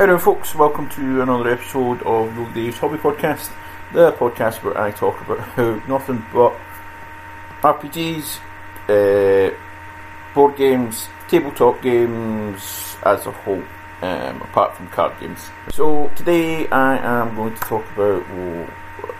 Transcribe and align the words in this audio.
Hello, 0.00 0.16
folks. 0.16 0.54
Welcome 0.54 0.88
to 0.96 1.20
another 1.20 1.50
episode 1.50 2.00
of 2.04 2.34
the 2.34 2.46
Dave's 2.54 2.78
Hobby 2.78 2.96
Podcast, 2.96 3.50
the 3.92 4.12
podcast 4.12 4.62
where 4.62 4.80
I 4.80 4.92
talk 4.92 5.20
about 5.20 5.40
how 5.40 5.74
nothing 5.86 6.24
but 6.32 6.56
RPGs, 7.60 8.38
uh, 8.88 9.54
board 10.32 10.56
games, 10.56 11.06
tabletop 11.28 11.82
games 11.82 12.96
as 13.02 13.26
a 13.26 13.30
whole, 13.30 13.62
um, 14.00 14.40
apart 14.40 14.74
from 14.74 14.88
card 14.88 15.20
games. 15.20 15.50
So 15.68 16.10
today 16.16 16.66
I 16.68 16.96
am 16.96 17.36
going 17.36 17.52
to 17.52 17.60
talk 17.60 17.84
about 17.92 18.24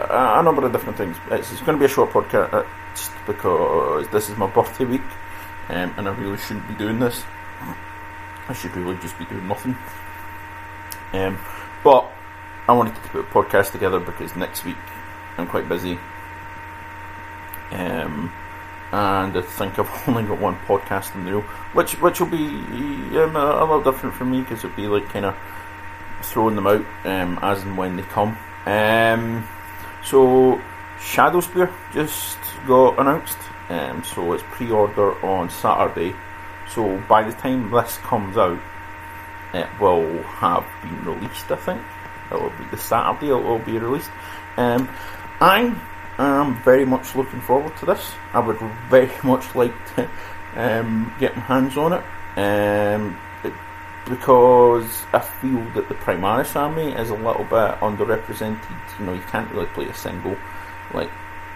a 0.09 0.43
number 0.43 0.65
of 0.65 0.73
different 0.73 0.97
things. 0.97 1.15
It's, 1.31 1.53
it's 1.53 1.61
going 1.61 1.77
to 1.77 1.79
be 1.79 1.85
a 1.85 1.95
short 1.95 2.09
podcast 2.09 2.65
because 3.27 4.09
this 4.09 4.31
is 4.31 4.39
my 4.39 4.47
birthday 4.47 4.87
week, 4.87 5.11
um, 5.69 5.93
and 5.99 6.09
I 6.09 6.12
really 6.12 6.39
shouldn't 6.39 6.67
be 6.69 6.75
doing 6.75 6.99
this. 6.99 7.23
I 8.49 8.55
should 8.55 8.75
really 8.75 8.97
just 8.97 9.19
be 9.19 9.27
doing 9.27 9.47
nothing. 9.47 9.77
Um, 11.12 11.38
but 11.82 12.11
I 12.69 12.73
wanted 12.73 12.95
to 12.95 13.00
put 13.00 13.20
a 13.20 13.24
podcast 13.24 13.73
together 13.73 13.98
because 13.98 14.37
next 14.37 14.64
week 14.64 14.77
I'm 15.37 15.46
quite 15.46 15.68
busy. 15.68 15.98
Um, 17.73 18.32
and 18.92 19.37
I 19.37 19.42
think 19.42 19.78
I've 19.78 19.91
only 20.09 20.24
got 20.24 20.41
one 20.41 20.56
podcast 20.66 21.15
in 21.15 21.24
the 21.24 21.41
which 21.73 22.01
which 22.01 22.20
will 22.20 22.27
be 22.27 22.38
um, 23.18 23.37
a, 23.37 23.59
a, 23.59 23.60
little 23.60 23.82
different 23.82 24.15
for 24.15 24.24
me 24.24 24.41
because 24.41 24.65
it'll 24.65 24.77
be 24.77 24.88
like 24.88 25.09
kind 25.09 25.27
of 25.27 25.37
throwing 26.23 26.56
them 26.56 26.66
out 26.66 26.84
um, 27.04 27.38
as 27.42 27.62
and 27.62 27.79
when 27.79 27.96
they 27.96 28.02
come. 28.02 28.37
Um, 28.66 29.48
so 30.04 30.60
Shadowspear 30.98 31.73
just 31.92 32.38
got 32.66 32.98
announced, 32.98 33.38
um, 33.68 34.04
so 34.04 34.32
it's 34.32 34.42
pre-order 34.51 35.24
on 35.24 35.51
Saturday. 35.51 36.15
So 36.68 36.98
by 37.09 37.23
the 37.23 37.32
time 37.32 37.70
this 37.70 37.96
comes 37.98 38.37
out, 38.37 38.60
it 39.54 39.68
will 39.80 40.22
have 40.22 40.66
been 40.82 41.04
released. 41.04 41.50
I 41.50 41.56
think 41.56 41.82
it 42.30 42.40
will 42.40 42.50
be 42.50 42.64
the 42.70 42.77
Saturday. 42.77 43.28
It 43.28 43.42
will 43.42 43.59
be 43.59 43.78
released. 43.78 44.10
Um, 44.57 44.88
I 45.40 45.74
am 46.18 46.62
very 46.62 46.84
much 46.84 47.15
looking 47.15 47.40
forward 47.40 47.76
to 47.79 47.87
this. 47.87 48.12
I 48.32 48.40
would 48.40 48.59
very 48.88 49.10
much 49.24 49.54
like 49.54 49.74
to 49.95 50.09
um, 50.57 51.15
get 51.18 51.37
my 51.37 51.42
hands 51.42 51.76
on 51.76 51.92
it. 51.95 52.04
Um, 52.37 53.18
because 54.09 55.04
I 55.12 55.20
feel 55.20 55.64
that 55.74 55.88
the 55.88 55.95
Primaris 55.95 56.57
army 56.57 56.92
is 56.92 57.10
a 57.10 57.14
little 57.14 57.45
bit 57.45 57.79
underrepresented. 57.80 58.98
You 58.98 59.07
know, 59.07 59.12
you 59.12 59.23
can't 59.23 59.51
really 59.52 59.66
play 59.66 59.87
a 59.87 59.95
single 59.95 60.37
like 60.92 61.10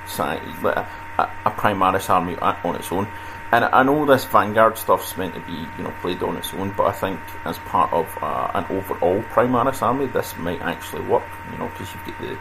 side, 0.07 0.43
like 0.63 0.77
a, 0.77 1.31
a 1.45 1.51
Primaris 1.51 2.09
army 2.11 2.37
on 2.37 2.77
its 2.77 2.91
own. 2.93 3.09
And 3.55 3.67
I 3.67 3.85
know 3.85 4.05
this 4.05 4.25
Vanguard 4.25 4.77
stuff's 4.77 5.17
meant 5.17 5.35
to 5.35 5.41
be, 5.43 5.53
you 5.53 5.85
know, 5.85 5.95
played 6.01 6.21
on 6.25 6.37
its 6.37 6.53
own, 6.55 6.73
but 6.77 6.87
I 6.87 6.93
think 6.93 7.21
as 7.45 7.57
part 7.59 7.93
of 7.93 8.09
uh, 8.21 8.51
an 8.53 8.65
overall 8.69 9.23
Primaris 9.31 9.81
army, 9.81 10.07
this 10.07 10.37
might 10.39 10.61
actually 10.61 11.03
work. 11.03 11.23
You 11.53 11.59
know, 11.59 11.69
because 11.69 11.95
you 11.95 12.01
get 12.05 12.21
the 12.21 12.37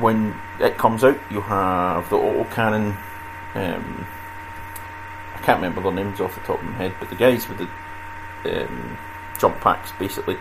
when 0.00 0.34
it 0.58 0.76
comes 0.76 1.04
out, 1.04 1.20
you 1.30 1.40
have 1.40 2.10
the 2.10 2.16
autocannon. 2.16 2.96
Um, 3.54 4.06
I 5.36 5.38
can't 5.38 5.62
remember 5.62 5.82
their 5.82 5.92
names 5.92 6.20
off 6.20 6.34
the 6.34 6.40
top 6.40 6.58
of 6.58 6.64
my 6.64 6.78
head, 6.78 6.94
but 6.98 7.10
the 7.10 7.14
guys 7.14 7.48
with 7.48 7.58
the 7.58 8.64
um, 8.64 8.98
jump 9.38 9.60
packs, 9.60 9.92
basically, 10.00 10.36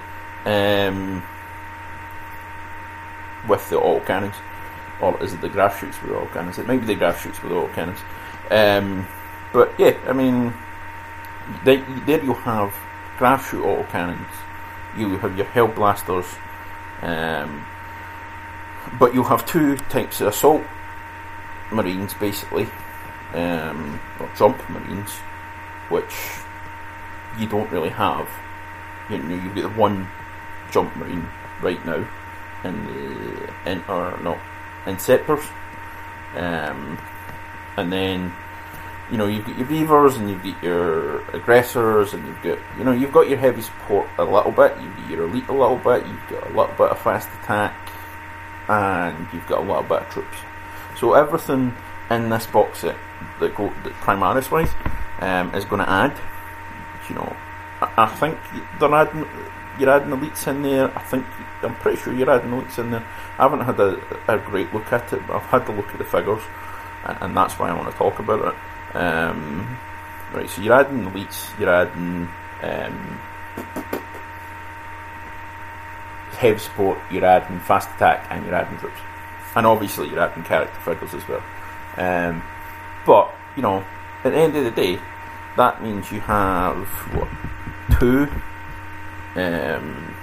um, 0.45 1.21
with 3.47 3.69
the 3.69 3.75
autocannons, 3.75 4.33
or 5.01 5.21
is 5.21 5.33
it 5.33 5.41
the 5.41 5.49
grav 5.49 5.79
chutes 5.79 6.01
with 6.01 6.13
the 6.13 6.17
autocannons? 6.17 6.57
It 6.57 6.65
might 6.65 6.79
be 6.79 6.87
the 6.87 6.95
grav 6.95 7.21
chutes 7.21 7.43
with 7.43 7.51
autocannons. 7.51 7.99
Um, 8.49 9.07
but 9.53 9.71
yeah, 9.77 9.95
I 10.07 10.13
mean, 10.13 10.53
they, 11.63 11.77
there 11.77 12.23
you 12.23 12.33
have 12.33 12.75
grav 13.17 13.47
chute 13.47 13.63
autocannons, 13.63 14.33
you 14.97 15.17
have 15.19 15.37
your 15.37 15.45
hellblasters, 15.45 16.35
um, 17.03 17.65
but 18.99 19.13
you 19.13 19.23
have 19.23 19.45
two 19.45 19.77
types 19.77 20.19
of 20.19 20.27
assault 20.27 20.63
marines 21.71 22.13
basically, 22.15 22.67
um, 23.33 23.99
or 24.19 24.29
jump 24.35 24.57
marines, 24.69 25.11
which 25.89 26.15
you 27.37 27.47
don't 27.47 27.69
really 27.71 27.89
have. 27.89 28.27
You 29.09 29.19
know, 29.19 29.35
you 29.35 29.53
get 29.53 29.75
one 29.75 30.07
jump 30.71 30.95
marine 30.95 31.29
right 31.61 31.83
now 31.85 32.05
in 32.63 32.85
the 32.85 33.71
in 33.71 33.83
or 33.87 34.17
no 34.21 34.39
inceptors, 34.85 35.45
um, 36.35 36.97
and 37.77 37.91
then 37.91 38.33
you 39.11 39.17
know, 39.17 39.27
you've 39.27 39.45
got 39.45 39.57
your 39.57 39.67
beavers 39.67 40.17
and 40.17 40.29
you've 40.29 40.43
got 40.43 40.63
your 40.63 41.29
aggressors 41.31 42.13
and 42.13 42.25
you've 42.25 42.41
got, 42.41 42.57
you 42.77 42.83
know, 42.83 42.91
you've 42.91 43.11
got 43.11 43.29
your 43.29 43.37
heavy 43.37 43.61
support 43.61 44.07
a 44.17 44.23
little 44.23 44.51
bit, 44.51 44.75
you've 44.81 44.95
got 44.97 45.09
your 45.09 45.27
elite 45.27 45.47
a 45.49 45.53
little 45.53 45.77
bit, 45.77 46.05
you've 46.07 46.29
got 46.29 46.43
a 46.45 46.49
little 46.49 46.75
bit 46.77 46.89
of 46.89 46.99
fast 46.99 47.27
attack, 47.41 47.75
and 48.69 49.27
you've 49.33 49.45
got 49.47 49.59
a 49.59 49.61
little 49.61 49.83
bit 49.83 50.01
of 50.03 50.09
troops. 50.09 50.37
So 50.97 51.13
everything 51.13 51.75
in 52.09 52.29
this 52.29 52.47
box 52.47 52.79
set 52.79 52.95
that 53.39 53.55
go 53.55 53.73
that 53.83 53.93
Primaris 53.93 54.49
wise 54.51 54.71
um, 55.19 55.53
is 55.53 55.65
going 55.65 55.81
to 55.83 55.89
add. 55.89 56.17
You 57.09 57.15
know, 57.15 57.35
I, 57.81 58.05
I, 58.05 58.07
think 58.07 58.37
they're 58.79 58.93
adding 58.93 59.27
you're 59.79 59.89
adding 59.89 60.09
elites 60.09 60.47
in 60.47 60.61
there. 60.61 60.95
I 60.97 61.01
think 61.01 61.25
I'm 61.61 61.75
pretty 61.75 62.01
sure 62.01 62.13
you're 62.13 62.29
adding 62.29 62.51
elites 62.51 62.77
in 62.79 62.91
there. 62.91 63.05
I 63.37 63.43
haven't 63.43 63.61
had 63.61 63.79
a, 63.79 63.99
a 64.27 64.37
great 64.37 64.73
look 64.73 64.91
at 64.93 65.11
it, 65.11 65.21
but 65.27 65.37
I've 65.37 65.43
had 65.43 65.65
to 65.65 65.71
look 65.71 65.89
at 65.89 65.97
the 65.97 66.05
figures, 66.05 66.41
and, 67.05 67.17
and 67.21 67.37
that's 67.37 67.59
why 67.59 67.69
I 67.69 67.73
want 67.73 67.91
to 67.91 67.97
talk 67.97 68.19
about 68.19 68.53
it. 68.53 68.55
Um, 68.93 69.77
right, 70.33 70.49
so 70.49 70.61
you're 70.61 70.73
adding 70.73 71.09
elites, 71.09 71.57
you're 71.59 71.69
adding 71.69 72.29
um, 72.61 73.19
heavy 76.31 76.59
support, 76.59 76.97
you're 77.11 77.25
adding 77.25 77.59
fast 77.59 77.89
attack, 77.95 78.27
and 78.29 78.45
you're 78.45 78.55
adding 78.55 78.77
troops. 78.77 78.99
And 79.55 79.65
obviously, 79.65 80.09
you're 80.09 80.19
adding 80.19 80.43
character 80.43 80.79
figures 80.81 81.13
as 81.13 81.27
well. 81.27 81.43
Um, 81.97 82.43
but, 83.05 83.33
you 83.55 83.61
know, 83.61 83.83
at 84.23 84.31
the 84.31 84.37
end 84.37 84.55
of 84.55 84.63
the 84.63 84.71
day, 84.71 84.99
that 85.57 85.83
means 85.83 86.11
you 86.11 86.19
have, 86.21 86.87
what, 87.15 87.27
two, 87.99 88.27
um, 89.35 90.15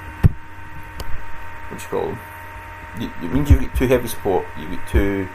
what 1.68 1.78
do 1.78 1.84
you 1.84 1.90
call? 1.90 2.18
It 2.96 3.32
means 3.32 3.48
you 3.50 3.60
get 3.60 3.74
two 3.76 3.86
heavy 3.86 4.08
support, 4.08 4.44
you 4.58 4.68
get 4.68 4.88
two 4.88 5.28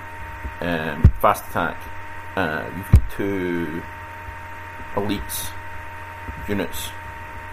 um, 0.62 1.03
fast 1.22 1.47
attack, 1.50 1.78
uh, 2.35 2.69
you've 2.75 2.91
got 2.91 3.12
two 3.12 3.84
elites 4.96 5.50
units, 6.47 6.90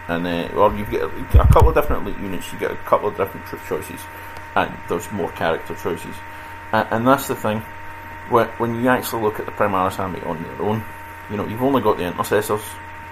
and 0.09 0.25
then 0.27 0.55
well, 0.55 0.75
you've 0.77 0.91
got 0.91 1.49
a 1.49 1.53
couple 1.53 1.69
of 1.69 1.75
different 1.75 2.07
elite 2.07 2.21
units. 2.21 2.53
You 2.53 2.59
get 2.59 2.71
a 2.71 2.77
couple 2.77 3.09
of 3.09 3.17
different 3.17 3.47
troop 3.47 3.63
choices, 3.67 4.01
and 4.55 4.73
there's 4.89 5.11
more 5.13 5.31
character 5.33 5.75
choices. 5.75 6.15
And, 6.73 6.89
and 6.91 7.07
that's 7.07 7.29
the 7.29 7.37
thing. 7.37 7.63
When, 8.29 8.49
when 8.59 8.81
you 8.81 8.89
actually 8.89 9.23
look 9.23 9.41
at 9.41 9.47
the 9.47 9.53
Primaris 9.53 9.99
army 9.99 10.21
on 10.23 10.43
their 10.43 10.63
own, 10.63 10.85
you 11.31 11.37
know 11.37 11.47
you've 11.47 11.63
only 11.63 11.83
got 11.83 11.97
the 11.99 12.05
intercessors 12.05 12.63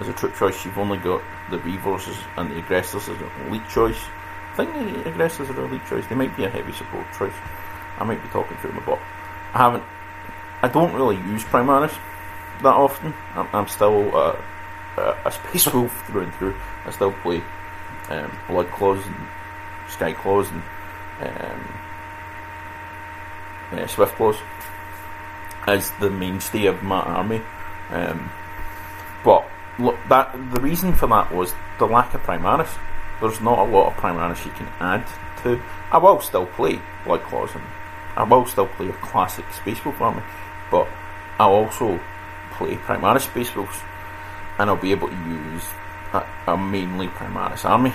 as 0.01 0.09
a 0.09 0.13
troop 0.13 0.35
choice. 0.35 0.65
You've 0.65 0.79
only 0.79 0.99
got 0.99 1.23
the 1.51 1.59
reivers 1.59 2.09
and 2.37 2.51
the 2.51 2.59
aggressors 2.59 3.09
as 3.09 3.21
an 3.21 3.31
elite 3.47 3.69
choice. 3.69 4.01
I 4.53 4.57
think 4.57 4.73
the 4.75 5.09
aggressors 5.09 5.49
are 5.51 5.65
an 5.65 5.71
elite 5.71 5.87
choice. 5.87 6.07
They 6.09 6.15
might 6.15 6.37
be 6.37 6.45
a 6.45 6.49
heavy 6.49 6.73
support 6.73 7.07
choice. 7.17 7.35
I 7.99 8.05
might 8.05 8.23
be 8.23 8.29
talking 8.29 8.57
through 8.59 8.73
them, 8.73 8.83
but 8.87 8.99
I 9.55 9.59
haven't 9.59 9.85
I 10.63 10.69
don't 10.69 10.93
really 10.93 11.17
use 11.17 11.45
Primaris 11.45 11.97
that 12.63 12.75
often. 12.75 13.15
I'm, 13.35 13.49
I'm 13.53 13.69
still 13.69 14.15
uh, 14.15 14.37
a 15.25 15.31
Space 15.31 15.73
Wolf 15.73 15.93
through 16.07 16.23
and 16.23 16.35
through. 16.35 16.57
I 16.85 16.91
still 16.91 17.13
play 17.13 17.43
um, 18.09 18.31
Blood 18.49 18.71
Claws 18.71 19.05
and 19.05 19.17
Sky 19.89 20.13
Claws 20.13 20.49
and 20.51 20.63
um, 21.23 21.69
uh, 23.73 23.87
Swift 23.87 24.15
Claws 24.17 24.37
as 25.67 25.91
the 26.01 26.11
mainstay 26.11 26.67
of 26.67 26.83
my 26.83 27.01
army. 27.01 27.41
Um, 27.91 28.31
but 29.25 29.49
look, 29.79 29.99
that 30.09 30.33
the 30.53 30.61
reason 30.61 30.95
for 30.95 31.07
that 31.09 31.33
was 31.33 31.55
the 31.79 31.87
lack 31.87 32.15
of 32.15 32.23
Primaris. 32.23 32.71
There's 33.21 33.41
not 33.41 33.59
a 33.59 33.71
lot 33.71 33.89
of 33.89 33.95
Primaris 33.95 34.45
you 34.45 34.53
can 34.53 34.69
add 34.81 35.07
to. 35.43 35.61
I 35.93 35.99
will 35.99 36.21
still 36.21 36.47
play 36.47 36.81
Blood 37.05 37.23
Claws 37.25 37.55
and 37.55 37.65
I 38.17 38.25
will 38.25 38.47
still 38.47 38.67
play 38.67 38.89
a 38.89 38.93
classic 38.95 39.45
Space 39.53 39.85
Wolf 39.85 40.01
army 40.01 40.23
but 40.71 40.89
I'll 41.39 41.53
also 41.53 42.01
play 42.53 42.77
Primaris 42.77 43.23
Space 43.23 43.55
Wolves 43.55 43.81
and 44.59 44.71
I'll 44.71 44.77
be 44.77 44.93
able 44.93 45.09
to 45.09 45.17
use 45.17 45.65
a, 46.13 46.25
a 46.49 46.57
mainly 46.57 47.09
Primaris 47.09 47.65
army. 47.65 47.93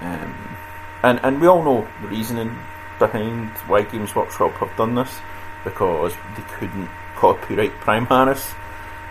Um, 0.00 0.56
and, 1.02 1.20
and 1.22 1.40
we 1.40 1.46
all 1.46 1.64
know 1.64 1.88
the 2.02 2.08
reasoning 2.08 2.56
behind 2.98 3.50
why 3.66 3.82
Games 3.82 4.14
Workshop 4.14 4.52
have 4.54 4.76
done 4.76 4.94
this 4.94 5.18
because 5.64 6.14
they 6.36 6.42
couldn't 6.54 6.88
copyright 7.16 7.72
Primaris, 7.80 8.54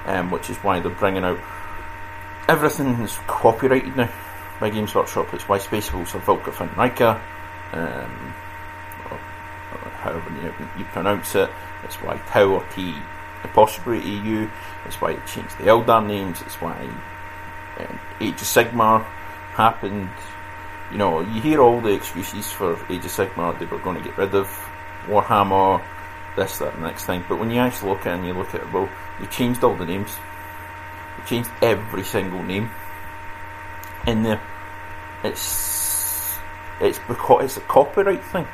um, 0.06 0.31
which 0.31 0.50
is 0.50 0.57
why 0.57 0.80
they're 0.80 0.91
bringing 0.91 1.24
out 1.24 1.39
everything 2.50 2.88
is 3.01 3.15
copyrighted 3.27 3.95
now 3.95 4.09
by 4.59 4.71
Games 4.71 4.94
Workshop. 4.95 5.33
It's 5.33 5.47
why 5.47 5.59
Space 5.59 5.94
Wolves 5.94 6.15
are 6.15 6.21
and 6.27 6.77
Rika, 6.77 7.21
um, 7.74 8.33
however 10.01 10.31
you, 10.31 10.53
you 10.80 10.86
pronounce 10.86 11.36
it. 11.36 11.50
It's 11.84 11.96
why 11.98 12.18
Tower 12.28 12.66
T 12.74 12.94
apostrophe 13.44 14.08
EU. 14.08 14.50
It's 14.86 15.00
why 15.02 15.12
it 15.12 15.26
changed 15.26 15.58
the 15.58 15.66
Eldar 15.66 16.06
names. 16.06 16.42
It's 16.42 16.62
why 16.62 16.90
um, 17.78 18.00
Age 18.20 18.34
of 18.34 18.40
Sigmar 18.40 19.04
happened. 19.54 20.10
you 20.92 20.98
know, 20.98 21.22
you 21.22 21.42
hear 21.42 21.62
all 21.62 21.81
the 21.81 21.94
excuses 21.94 22.52
for 22.52 22.74
Age 22.92 23.06
of 23.06 23.12
Sigmar, 23.12 23.58
they 23.58 23.66
were 23.66 23.80
going 23.80 23.98
to 23.98 24.04
get 24.04 24.18
rid 24.18 24.34
of 24.36 24.48
Warhammer, 25.06 25.84
this, 26.36 26.60
that, 26.60 26.74
and 26.74 26.84
the 26.84 26.88
next 26.88 27.06
thing. 27.06 27.24
But 27.28 27.40
when 27.40 27.52
you 27.52 27.60
actually 27.60 27.90
look 27.90 28.06
at 28.06 28.08
it 28.08 28.16
and 28.16 28.25
you 28.25 28.34
look 28.34 28.54
at 28.54 28.62
it, 28.62 28.74
well, 28.74 28.90
they 29.20 29.28
changed 29.28 29.64
all 29.64 29.75
the 29.75 29.86
names. 29.86 30.16
They 31.18 31.25
changed 31.25 31.50
every 31.62 32.04
single 32.04 32.44
name 32.44 32.70
in 34.06 34.24
there. 34.24 34.42
It's 35.24 36.38
it's 36.80 37.00
because 37.10 37.44
it's 37.44 37.58
a 37.58 37.62
copyright 37.62 38.24
thing, 38.24 38.48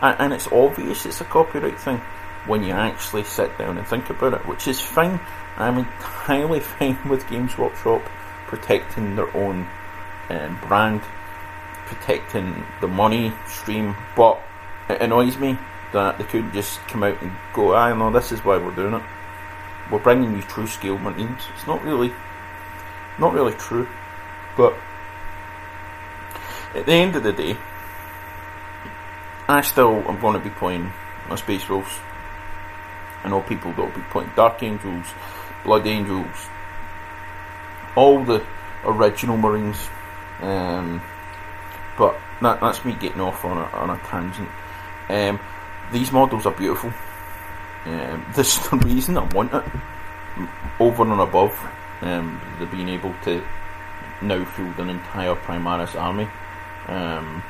and, 0.00 0.16
and 0.18 0.32
it's 0.32 0.46
obvious 0.50 1.04
it's 1.04 1.20
a 1.20 1.24
copyright 1.24 1.78
thing 1.78 2.00
when 2.46 2.62
you 2.62 2.72
actually 2.72 3.24
sit 3.24 3.56
down 3.58 3.78
and 3.78 3.86
think 3.86 4.10
about 4.10 4.34
it, 4.34 4.46
which 4.46 4.68
is 4.68 4.80
fine. 4.80 5.20
I'm 5.56 5.78
entirely 5.78 6.60
fine 6.78 6.98
with 7.08 7.28
Games 7.28 7.56
Workshop 7.58 8.02
protecting 8.46 9.16
their 9.16 9.34
own 9.36 9.68
um, 10.30 10.58
brand, 10.66 11.02
protecting 11.86 12.64
the 12.80 12.88
money 12.88 13.32
stream, 13.46 13.96
but 14.16 14.40
it 14.88 15.00
annoys 15.00 15.36
me 15.36 15.58
that 15.92 16.18
they 16.18 16.24
couldn't 16.24 16.52
just 16.52 16.78
come 16.88 17.02
out 17.02 17.20
and 17.22 17.32
go, 17.52 17.74
I 17.74 17.94
know 17.94 18.10
this 18.10 18.32
is 18.32 18.44
why 18.44 18.56
we're 18.58 18.74
doing 18.74 18.94
it. 18.94 19.02
We're 19.90 19.98
bringing 20.00 20.34
you 20.34 20.42
true 20.42 20.66
scale 20.66 20.98
Marines. 20.98 21.42
It's 21.54 21.66
not 21.66 21.82
really, 21.82 22.12
not 23.18 23.32
really 23.32 23.54
true, 23.54 23.88
but 24.56 24.76
at 26.74 26.86
the 26.86 26.92
end 26.92 27.16
of 27.16 27.22
the 27.22 27.32
day, 27.32 27.56
I 29.48 29.60
still 29.60 30.04
am 30.08 30.20
going 30.20 30.34
to 30.34 30.40
be 30.40 30.50
playing 30.50 30.92
my 31.28 31.36
Space 31.36 31.68
Wolves. 31.68 31.98
I 33.26 33.28
know 33.28 33.42
people 33.42 33.72
that 33.72 33.82
will 33.82 33.90
be 33.90 34.06
playing 34.10 34.30
Dark 34.36 34.62
Angels, 34.62 35.06
Blood 35.64 35.84
Angels, 35.84 36.48
all 37.96 38.22
the 38.22 38.40
original 38.84 39.36
Marines. 39.36 39.88
Um, 40.40 41.02
but 41.98 42.16
that, 42.40 42.60
that's 42.60 42.84
me 42.84 42.92
getting 42.92 43.20
off 43.20 43.44
on 43.44 43.58
a, 43.58 43.64
on 43.76 43.90
a 43.90 43.98
tangent. 44.04 44.48
Um, 45.08 45.40
these 45.90 46.12
models 46.12 46.46
are 46.46 46.54
beautiful. 46.54 46.92
Um, 47.84 48.24
this 48.36 48.58
is 48.58 48.68
the 48.68 48.76
reason 48.76 49.18
I 49.18 49.24
want 49.34 49.52
it. 49.52 49.64
Over 50.78 51.02
and 51.02 51.20
above 51.20 51.58
um, 52.02 52.40
the 52.60 52.66
being 52.66 52.88
able 52.88 53.12
to 53.24 53.42
now 54.22 54.44
field 54.44 54.78
an 54.78 54.90
entire 54.90 55.34
Primaris 55.34 56.00
army 56.00 56.28
um, 56.86 57.42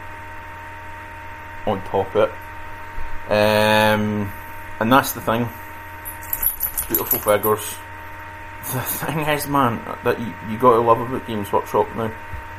on 1.66 1.82
top 1.82 2.14
of 2.14 2.30
it. 2.30 3.30
Um, 3.30 4.32
and 4.80 4.92
that's 4.92 5.12
the 5.12 5.20
thing. 5.20 5.46
Beautiful 6.88 7.18
figures. 7.18 7.74
The 8.66 8.80
thing 8.80 9.20
is, 9.20 9.46
man, 9.46 9.80
that 10.02 10.18
you, 10.18 10.34
you 10.50 10.58
got 10.58 10.72
to 10.72 10.80
love 10.80 11.00
about 11.00 11.24
Games 11.28 11.52
Workshop 11.52 11.86
now 11.94 12.10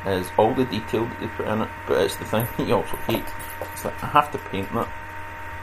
is 0.06 0.30
all 0.38 0.54
the 0.54 0.64
detail 0.64 1.04
that 1.04 1.20
they 1.20 1.26
put 1.26 1.46
in 1.46 1.60
it, 1.62 1.68
but 1.86 2.00
it's 2.00 2.16
the 2.16 2.24
thing 2.24 2.46
that 2.56 2.66
you 2.66 2.74
also 2.74 2.96
hate. 2.96 3.24
It's 3.72 3.84
like, 3.84 4.02
I 4.02 4.06
have 4.06 4.30
to 4.32 4.38
paint 4.38 4.72
that. 4.72 4.88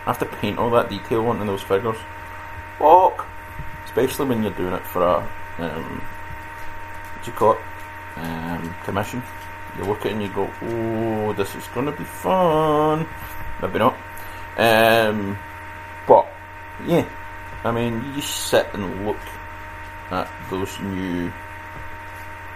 I 0.05 0.13
have 0.13 0.19
to 0.19 0.25
paint 0.25 0.59
all 0.59 0.69
that 0.71 0.89
detail 0.89 1.25
onto 1.25 1.45
those 1.45 1.63
figures. 1.63 1.97
Fuck! 2.77 3.27
Especially 3.85 4.27
when 4.27 4.43
you're 4.43 4.51
doing 4.51 4.73
it 4.73 4.85
for 4.85 5.01
a, 5.01 5.17
um, 5.57 6.01
what 7.15 7.25
do 7.25 7.31
you 7.31 7.37
call 7.37 7.53
it? 7.53 7.59
Um, 8.17 8.75
commission. 8.83 9.23
You 9.77 9.85
look 9.85 10.01
at 10.01 10.07
it 10.07 10.13
and 10.13 10.21
you 10.21 10.29
go, 10.29 10.49
oh, 10.61 11.33
this 11.33 11.55
is 11.55 11.67
going 11.69 11.87
to 11.87 11.91
be 11.91 12.03
fun. 12.03 13.07
Maybe 13.61 13.79
not. 13.79 13.95
Um, 14.57 15.37
but, 16.07 16.27
yeah. 16.85 17.05
I 17.65 17.71
mean, 17.71 17.95
you 18.05 18.13
just 18.21 18.29
sit 18.29 18.67
and 18.75 19.07
look 19.07 19.17
at 20.11 20.29
those 20.51 20.79
new 20.81 21.33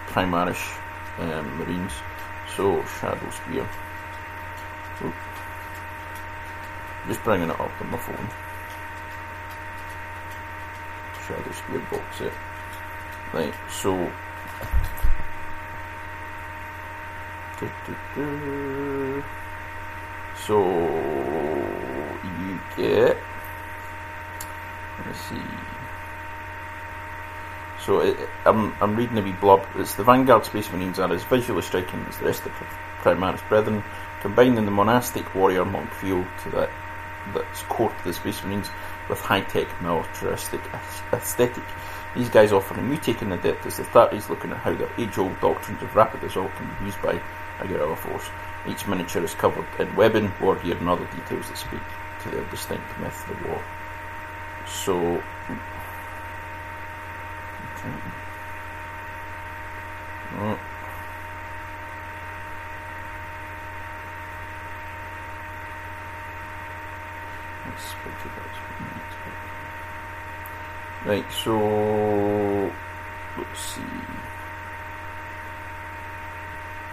Primarish 0.06 0.78
um, 1.18 1.58
Marines. 1.58 1.92
So, 2.54 2.80
Shadowspear. 2.82 3.66
Oop. 5.02 5.14
Just 7.08 7.24
bringing 7.24 7.50
it 7.50 7.58
up 7.58 7.72
on 7.80 7.90
my 7.90 7.98
phone. 7.98 8.28
Shadowspear 11.26 11.90
box 11.90 12.18
set. 12.18 12.32
Right, 13.32 13.54
so. 13.68 14.12
So 20.46 20.60
you 22.38 22.60
get. 22.76 23.16
Let's 25.06 25.20
see. 25.20 25.42
So 27.84 28.00
it, 28.00 28.16
I'm 28.44 28.74
I'm 28.80 28.96
reading 28.96 29.18
a 29.18 29.22
wee 29.22 29.32
blob. 29.32 29.66
It's 29.76 29.94
the 29.94 30.04
Vanguard 30.04 30.44
Space 30.44 30.70
Marines 30.70 30.98
are 30.98 31.12
as 31.12 31.24
visually 31.24 31.62
striking 31.62 32.04
as 32.08 32.18
the 32.18 32.26
rest 32.26 32.44
of 32.46 32.52
the 32.58 32.66
Primaris 33.02 33.46
Brethren, 33.48 33.82
combining 34.20 34.64
the 34.64 34.70
monastic 34.70 35.34
warrior 35.34 35.64
monk 35.64 35.90
feel 35.92 36.26
to 36.42 36.50
that 36.50 36.70
that's 37.34 37.62
core 37.62 37.90
to 37.90 38.04
the 38.04 38.12
Space 38.12 38.42
Marines 38.44 38.70
with 39.08 39.20
high-tech 39.20 39.68
militaristic 39.82 40.60
aesthetic. 41.12 41.64
These 42.16 42.28
guys 42.28 42.52
offer 42.52 42.78
a 42.78 42.96
take 42.98 43.22
on 43.22 43.30
the 43.30 43.36
depth 43.36 43.66
as 43.66 43.76
the 43.76 43.84
30s 43.84 44.28
looking 44.28 44.50
at 44.50 44.58
how 44.58 44.74
their 44.74 44.90
age-old 44.98 45.38
doctrines 45.40 45.82
of 45.82 45.94
rapid 45.94 46.24
assault 46.24 46.50
can 46.56 46.68
be 46.78 46.86
used 46.86 47.00
by 47.02 47.20
a 47.60 47.68
guerrilla 47.68 47.96
force. 47.96 48.28
Each 48.66 48.86
miniature 48.86 49.24
is 49.24 49.34
covered 49.34 49.66
in 49.78 49.94
webbing, 49.96 50.32
war 50.40 50.56
gear 50.56 50.76
and 50.76 50.88
other 50.88 51.06
details 51.06 51.48
that 51.48 51.58
speak 51.58 51.80
to 52.22 52.30
their 52.30 52.44
distinct 52.46 52.98
method 53.00 53.36
of 53.36 53.46
war. 53.46 53.62
So... 54.70 54.96
Okay. 57.76 57.94
Oh. 60.38 60.58
Right, 71.06 71.24
so 71.32 71.56
let's 73.38 73.60
see. 73.60 73.80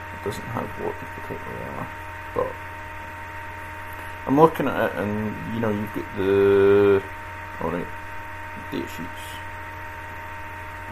It 0.08 0.24
doesn't 0.24 0.44
have 0.46 0.66
what 0.80 0.96
in 0.96 1.08
particular, 1.22 1.88
but 2.34 2.52
I'm 4.26 4.40
looking 4.40 4.68
at 4.68 4.92
it, 4.92 4.98
and 4.98 5.54
you 5.54 5.60
know, 5.60 5.70
you've 5.70 5.94
got 5.94 6.06
the 6.16 7.04
all 7.62 7.72
right 7.72 7.88
data 8.72 8.88
sheets. 8.88 9.26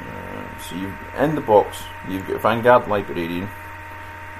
Uh, 0.01 0.59
so 0.59 0.75
you 0.75 0.93
in 1.17 1.35
the 1.35 1.41
box, 1.41 1.83
you've 2.07 2.27
got 2.27 2.41
Vanguard 2.41 2.87
Librarian, 2.87 3.49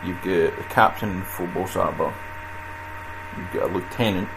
you've 0.03 0.21
got 0.21 0.59
a 0.59 0.65
Captain 0.69 1.23
Phobos 1.23 1.75
Arbor, 1.75 2.13
you've 3.37 3.51
got 3.53 3.69
a 3.69 3.73
Lieutenant, 3.73 4.27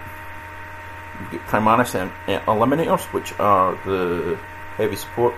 you 1.21 1.39
get 1.39 1.47
Primaris 1.47 2.11
Eliminators, 2.27 3.13
which 3.13 3.39
are 3.39 3.75
the 3.85 4.39
heavy 4.77 4.97
support. 4.97 5.35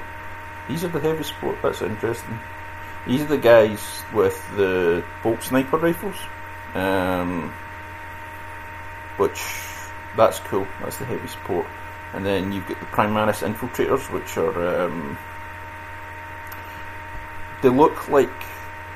These 0.69 0.85
are 0.85 0.89
the 0.89 1.01
heavy 1.01 1.25
support, 1.25 1.57
that's 1.63 1.83
interesting. 1.83 2.39
These 3.07 3.23
are 3.23 3.27
the 3.27 3.39
guys 3.39 4.03
with 4.13 4.39
the 4.57 5.03
bolt 5.23 5.43
sniper 5.43 5.79
rifles. 5.79 6.17
Um, 6.75 7.53
which, 9.17 9.43
that's 10.17 10.39
cool, 10.41 10.67
that's 10.81 10.99
the 10.99 11.07
heavy 11.07 11.27
support. 11.27 11.67
And 12.13 12.27
then 12.27 12.53
you've 12.53 12.67
got 12.67 12.81
the 12.81 12.87
Primaris 12.87 13.47
Infiltrators, 13.47 14.11
which 14.13 14.37
are, 14.37 14.85
um, 14.85 15.17
they 17.63 17.69
look 17.69 18.09
like 18.09 18.31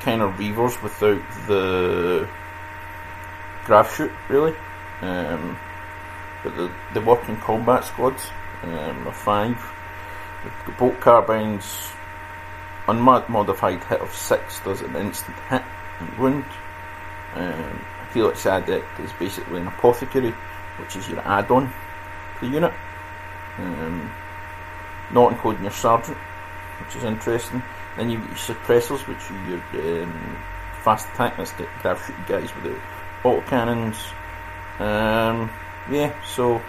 kind 0.01 0.21
of 0.21 0.37
Reivers 0.37 0.81
without 0.81 1.21
the 1.47 2.27
grav 3.65 3.91
chute, 3.95 4.11
really. 4.29 4.55
Um, 5.01 5.57
but 6.43 6.55
the, 6.55 6.71
the 6.93 7.01
working 7.01 7.37
combat 7.37 7.85
squads 7.85 8.29
um, 8.63 9.07
are 9.07 9.13
five. 9.13 9.57
The, 10.43 10.71
the 10.71 10.77
bolt 10.77 10.99
carbines, 10.99 11.89
unmodified 12.87 13.83
hit 13.85 14.01
of 14.01 14.13
six 14.13 14.59
does 14.59 14.81
an 14.81 14.95
instant 14.95 15.37
hit 15.49 15.63
and 15.99 16.17
wound. 16.17 16.45
Um, 17.35 17.85
Helix 18.13 18.45
Adept 18.45 18.99
is 18.99 19.11
basically 19.19 19.59
an 19.59 19.67
apothecary, 19.67 20.33
which 20.79 20.95
is 20.95 21.09
your 21.09 21.19
add-on 21.19 21.67
to 21.67 22.45
the 22.45 22.47
unit. 22.47 22.73
Um, 23.57 24.11
not 25.11 25.31
including 25.31 25.63
your 25.63 25.71
sergeant, 25.71 26.17
which 26.83 26.95
is 26.95 27.03
interesting. 27.03 27.63
Then 27.97 28.09
you've 28.09 28.21
got 28.21 28.29
your 28.29 28.55
suppressors, 28.55 29.07
which 29.07 29.31
are 29.31 29.49
your 29.49 30.03
um, 30.03 30.37
fast 30.83 31.07
attack, 31.13 31.37
that's 31.37 31.53
grav 31.81 32.03
shooting 32.05 32.25
guys 32.27 32.53
with 32.55 32.63
the 32.63 32.79
autocannons. 33.23 33.95
Um, 34.79 35.49
yeah, 35.89 36.13
so 36.23 36.61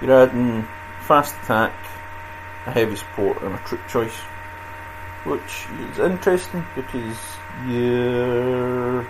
you're 0.00 0.12
adding 0.12 0.66
fast 1.00 1.34
attack, 1.42 1.72
a 2.66 2.72
heavy 2.72 2.96
support, 2.96 3.40
and 3.42 3.54
a 3.54 3.58
troop 3.58 3.80
choice, 3.88 4.16
which 5.24 5.66
is 5.90 5.98
interesting 5.98 6.66
because 6.74 7.18
you 7.66 9.06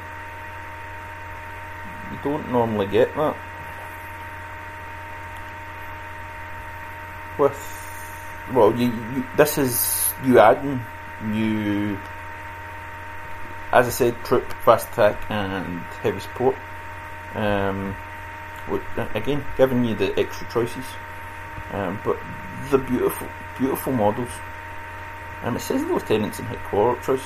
you 2.13 2.19
don't 2.23 2.51
normally 2.53 2.87
get 2.87 3.15
that 3.17 3.37
with 7.39 7.57
well, 8.53 8.75
you, 8.75 8.87
you 8.87 9.25
this 9.37 9.59
is 9.59 10.13
you 10.25 10.39
adding 10.39 10.81
new 11.23 11.99
as 13.73 13.87
I 13.87 13.91
said, 13.91 14.25
troop, 14.25 14.51
fast 14.65 14.89
attack, 14.93 15.19
and 15.31 15.81
heavy 16.03 16.21
support. 16.21 16.57
Um, 17.35 17.97
again, 19.15 19.45
giving 19.57 19.85
you 19.85 19.95
the 19.95 20.19
extra 20.19 20.49
choices. 20.49 20.85
Um, 21.73 22.01
but 22.05 22.17
the 22.71 22.79
beautiful, 22.79 23.29
beautiful 23.59 23.93
models. 23.93 24.31
Um, 25.43 25.57
it 25.57 25.61
says 25.61 25.83
the 25.85 25.93
lieutenants 25.93 26.39
in 26.39 26.47
headquarter 26.47 27.01
choice. 27.03 27.25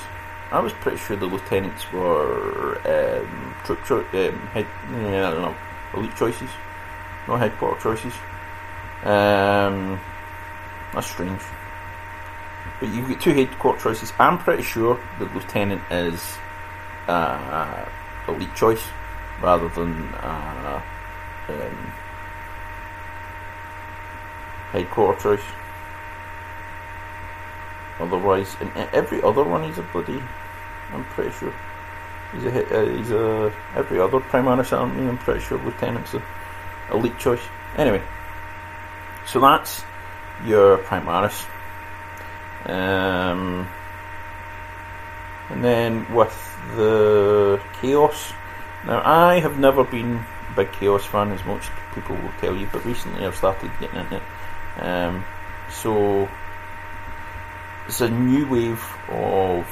I 0.51 0.59
was 0.59 0.73
pretty 0.73 0.97
sure 0.97 1.15
the 1.15 1.25
lieutenants 1.25 1.89
were 1.93 2.75
um, 2.85 3.55
troop 3.63 3.85
cho- 3.85 3.99
um, 3.99 4.39
head, 4.47 4.67
yeah, 4.91 5.29
I 5.29 5.31
don't 5.31 5.41
know, 5.41 5.55
elite 5.93 6.15
choices, 6.17 6.49
not 7.27 7.39
headquarter 7.39 7.79
choices. 7.81 8.13
Um, 9.03 9.99
that's 10.93 11.07
strange. 11.07 11.41
But 12.79 12.89
you've 12.89 13.07
got 13.07 13.21
two 13.21 13.33
headquarter 13.33 13.81
choices. 13.81 14.13
I'm 14.19 14.37
pretty 14.37 14.63
sure 14.63 14.99
the 15.19 15.25
lieutenant 15.25 15.81
is 15.91 16.37
uh, 17.07 17.85
elite 18.27 18.53
choice 18.55 18.83
rather 19.41 19.67
than 19.69 20.07
uh, 20.15 20.81
um, 21.49 21.93
headquarter 24.71 25.19
choice. 25.21 25.45
Otherwise, 27.99 28.55
in 28.61 28.71
every 28.93 29.21
other 29.21 29.43
one, 29.43 29.63
he's 29.63 29.77
a 29.77 29.83
bloody. 29.83 30.21
I'm 30.91 31.03
pretty 31.05 31.31
sure 31.31 31.53
he's 32.33 32.45
a 32.45 32.49
uh, 32.49 32.97
he's 32.97 33.11
a 33.11 33.53
every 33.75 33.99
other 33.99 34.19
Primaris 34.19 34.75
army. 34.75 35.07
I'm 35.07 35.17
pretty 35.17 35.39
sure 35.41 35.59
lieutenant's 35.59 36.13
a 36.13 36.23
elite 36.91 37.17
choice. 37.19 37.41
Anyway, 37.77 38.01
so 39.25 39.39
that's 39.39 39.83
your 40.45 40.77
Primaris. 40.79 41.45
Um, 42.65 43.67
and 45.49 45.63
then 45.63 46.13
with 46.13 46.35
the 46.75 47.61
Chaos. 47.81 48.33
Now, 48.85 49.01
I 49.03 49.39
have 49.39 49.59
never 49.59 49.83
been 49.83 50.23
a 50.51 50.55
big 50.55 50.71
Chaos 50.71 51.05
fan, 51.05 51.31
as 51.31 51.43
most 51.45 51.69
people 51.93 52.15
will 52.15 52.33
tell 52.39 52.55
you, 52.55 52.67
but 52.71 52.83
recently 52.85 53.25
I've 53.25 53.35
started 53.35 53.71
getting 53.79 53.99
into 53.99 54.17
it. 54.17 54.23
Um, 54.81 55.23
so, 55.69 56.29
it's 57.87 58.01
a 58.01 58.09
new 58.09 58.47
wave 58.47 58.83
of 59.09 59.67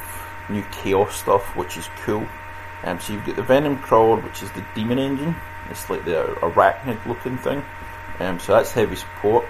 new 0.48 0.64
Chaos 0.70 1.16
stuff, 1.16 1.56
which 1.56 1.76
is 1.76 1.88
cool. 2.04 2.26
Um, 2.84 2.98
so 2.98 3.12
you've 3.12 3.24
got 3.24 3.36
the 3.36 3.42
Venom 3.42 3.78
Crawler, 3.78 4.20
which 4.20 4.42
is 4.42 4.50
the 4.52 4.64
Demon 4.74 4.98
Engine. 4.98 5.36
It's 5.70 5.88
like 5.90 6.04
the 6.04 6.24
arachnid 6.40 7.04
looking 7.06 7.38
thing. 7.38 7.62
Um, 8.20 8.38
so 8.38 8.52
that's 8.52 8.72
heavy 8.72 8.96
support. 8.96 9.46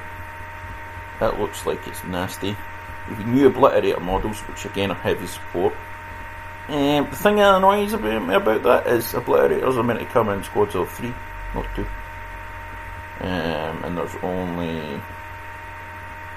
That 1.19 1.39
looks 1.39 1.67
like 1.67 1.87
it's 1.87 2.05
nasty. 2.05 2.57
Got 3.09 3.27
new 3.27 3.51
Obliterator 3.51 4.01
models, 4.01 4.39
which 4.41 4.65
again 4.65 4.91
are 4.91 4.95
heavy 4.95 5.27
support. 5.27 5.75
Um, 6.69 7.11
the 7.11 7.17
thing 7.17 7.37
that 7.37 7.57
annoys 7.57 7.93
about 7.93 8.27
me 8.27 8.35
about 8.35 8.63
that 8.63 8.87
is 8.87 9.13
Obliterators 9.13 9.77
are 9.77 9.83
meant 9.83 9.99
to 9.99 10.07
come 10.07 10.29
in 10.29 10.45
squads 10.45 10.77
of 10.77 10.89
three, 10.91 11.13
not 11.55 11.67
two. 11.75 11.87
Um, 13.21 13.85
and 13.85 13.99
there's 13.99 14.15
only 14.23 15.03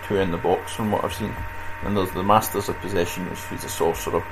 two 0.07 0.17
in 0.17 0.31
the 0.31 0.37
box 0.37 0.73
from 0.73 0.91
what 0.91 1.03
I've 1.05 1.13
seen. 1.13 1.33
And 1.83 1.95
there's 1.95 2.11
the 2.11 2.23
Masters 2.23 2.67
of 2.67 2.79
Possession, 2.79 3.29
which 3.29 3.39
is 3.51 3.63
a 3.63 3.69
sorcerer, 3.69 4.23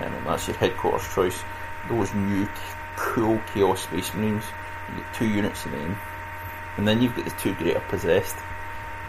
um, 0.00 0.14
and 0.14 0.26
that's 0.26 0.48
your 0.48 0.56
headquarters 0.56 1.06
choice. 1.14 1.42
Those 1.88 2.12
new 2.12 2.48
cool 2.96 3.40
Chaos 3.54 3.82
Space 3.82 4.12
Marines, 4.14 4.44
you 4.88 5.02
get 5.02 5.14
two 5.14 5.28
units 5.28 5.64
of 5.64 5.72
them. 5.72 5.96
And 6.76 6.86
then 6.86 7.00
you've 7.00 7.16
got 7.16 7.24
the 7.24 7.30
two 7.32 7.54
Greater 7.54 7.80
Possessed, 7.88 8.36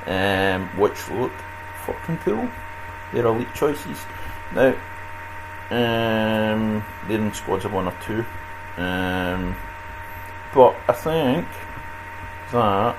um, 0.06 0.68
which 0.78 1.10
look 1.10 1.34
fucking 1.86 2.18
cool. 2.20 2.50
They're 3.12 3.26
elite 3.26 3.54
choices. 3.54 4.00
Now, 4.54 4.70
um, 5.70 6.86
they're 7.08 7.20
in 7.20 7.34
squads 7.34 7.66
of 7.66 7.74
one 7.74 7.88
or 7.88 7.96
two. 8.06 8.26
Um, 8.78 9.56
but 10.54 10.76
I 10.88 10.94
think 10.94 11.48
that 12.52 12.96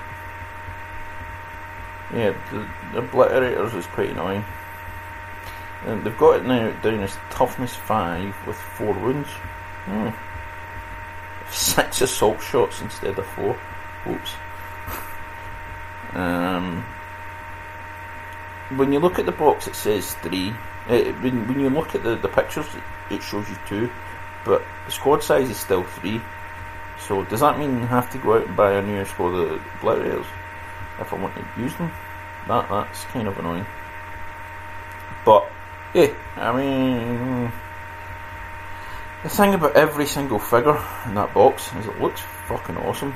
yeah, 2.12 2.34
the, 2.50 2.66
the 2.92 3.06
obliterators 3.06 3.74
is 3.74 3.86
quite 3.86 4.10
annoying. 4.10 4.44
And 5.86 6.04
they've 6.04 6.18
got 6.18 6.40
it 6.40 6.46
now 6.46 6.70
down 6.80 7.00
as 7.00 7.16
toughness 7.30 7.74
five 7.74 8.34
with 8.46 8.56
four 8.56 8.94
wounds. 8.94 9.28
Hmm. 9.84 10.10
Six 11.50 12.02
assault 12.02 12.42
shots 12.42 12.82
instead 12.82 13.18
of 13.18 13.26
four. 13.26 13.56
Oops. 14.06 14.34
Um, 16.14 16.84
when 18.76 18.92
you 18.92 18.98
look 18.98 19.18
at 19.18 19.26
the 19.26 19.32
box, 19.32 19.66
it 19.66 19.74
says 19.74 20.14
three. 20.14 20.50
Uh, 20.88 21.12
when, 21.20 21.46
when 21.46 21.60
you 21.60 21.70
look 21.70 21.94
at 21.94 22.02
the, 22.02 22.16
the 22.16 22.28
pictures, 22.28 22.66
it 23.10 23.22
shows 23.22 23.48
you 23.48 23.56
two, 23.66 23.90
but 24.44 24.62
the 24.86 24.92
squad 24.92 25.22
size 25.22 25.50
is 25.50 25.58
still 25.58 25.84
three. 25.84 26.20
So 26.98 27.24
does 27.24 27.40
that 27.40 27.58
mean 27.58 27.78
you 27.78 27.86
have 27.86 28.10
to 28.10 28.18
go 28.18 28.34
out 28.34 28.46
and 28.46 28.56
buy 28.56 28.72
a 28.72 28.82
new 28.82 29.04
squad 29.04 29.34
of 29.34 29.60
Obliterators 29.80 30.26
if 31.00 31.12
I 31.12 31.16
want 31.16 31.34
to 31.36 31.60
use 31.60 31.74
them? 31.76 31.90
That 32.48 32.68
that's 32.68 33.04
kind 33.04 33.28
of 33.28 33.38
annoying. 33.38 33.66
But 35.24 35.50
yeah, 35.94 36.12
I 36.36 36.56
mean, 36.56 37.52
the 39.22 39.28
thing 39.28 39.54
about 39.54 39.76
every 39.76 40.06
single 40.06 40.38
figure 40.38 40.78
in 41.06 41.14
that 41.14 41.32
box 41.34 41.70
is 41.74 41.86
it 41.86 42.00
looks 42.00 42.20
fucking 42.46 42.76
awesome. 42.78 43.14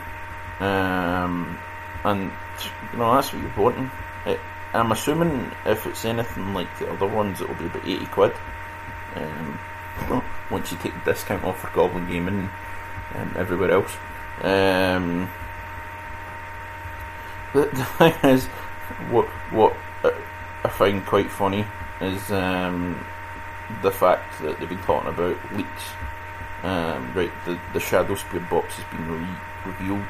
Um, 0.61 1.59
and 2.05 2.31
you 2.93 2.99
know 2.99 3.15
that's 3.15 3.33
what 3.33 3.43
you're 3.43 3.65
wanting. 3.65 3.91
It, 4.27 4.41
I'm 4.75 4.93
assuming 4.93 5.51
if 5.67 5.87
it's 5.87 6.05
anything 6.05 6.55
like 6.55 6.79
the 6.79 6.91
other 6.91 7.07
ones, 7.07 7.41
it'll 7.41 7.55
be 7.57 7.67
about 7.67 7.87
80 7.87 8.07
quid. 8.07 8.33
Um, 9.17 9.59
once 10.51 10.73
you 10.73 10.79
take 10.79 10.95
the 11.05 11.13
discount 11.13 11.45
off 11.45 11.61
for 11.61 11.69
Goblin 11.69 12.09
Gaming 12.09 12.49
and 13.15 13.37
everywhere 13.37 13.71
else. 13.71 13.97
Um, 14.41 15.31
the, 17.53 17.67
the 17.67 17.85
thing 17.85 18.15
is, 18.25 18.47
what 19.11 19.27
what 19.51 19.77
I 20.65 20.69
find 20.69 21.05
quite 21.05 21.31
funny 21.31 21.67
is 22.01 22.31
um, 22.31 23.05
the 23.83 23.91
fact 23.91 24.41
that 24.43 24.59
they've 24.59 24.69
been 24.69 24.79
talking 24.79 25.11
about 25.11 25.37
leaks. 25.53 25.91
Um, 26.63 27.13
right, 27.15 27.33
the 27.45 27.59
the 27.73 27.79
Shadowspear 27.79 28.49
box 28.49 28.77
has 28.77 28.85
been 28.87 29.11
re- 29.11 29.39
revealed 29.67 30.07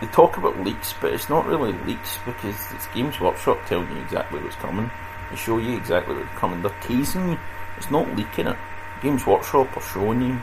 they 0.00 0.06
talk 0.08 0.36
about 0.36 0.60
leaks, 0.60 0.94
but 1.00 1.12
it's 1.12 1.28
not 1.28 1.46
really 1.46 1.72
leaks 1.84 2.18
because 2.26 2.54
it's 2.72 2.86
Games 2.88 3.18
Workshop 3.18 3.58
telling 3.66 3.90
you 3.90 4.02
exactly 4.02 4.40
what's 4.40 4.56
coming. 4.56 4.90
They 5.30 5.36
show 5.36 5.58
you 5.58 5.76
exactly 5.76 6.14
what's 6.14 6.38
coming. 6.38 6.62
They're 6.62 6.74
teasing 6.82 7.30
you. 7.30 7.38
It's 7.76 7.90
not 7.90 8.14
leaking 8.14 8.46
it. 8.46 8.56
Games 9.02 9.26
Workshop 9.26 9.74
are 9.76 9.82
showing 9.82 10.20
you 10.20 10.34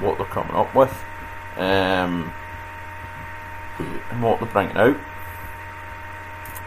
what 0.00 0.18
they're 0.18 0.26
coming 0.26 0.54
up 0.54 0.74
with, 0.74 0.92
um, 1.56 2.32
and 3.78 4.22
what 4.22 4.40
they're 4.40 4.48
bringing 4.48 4.76
out. 4.76 4.96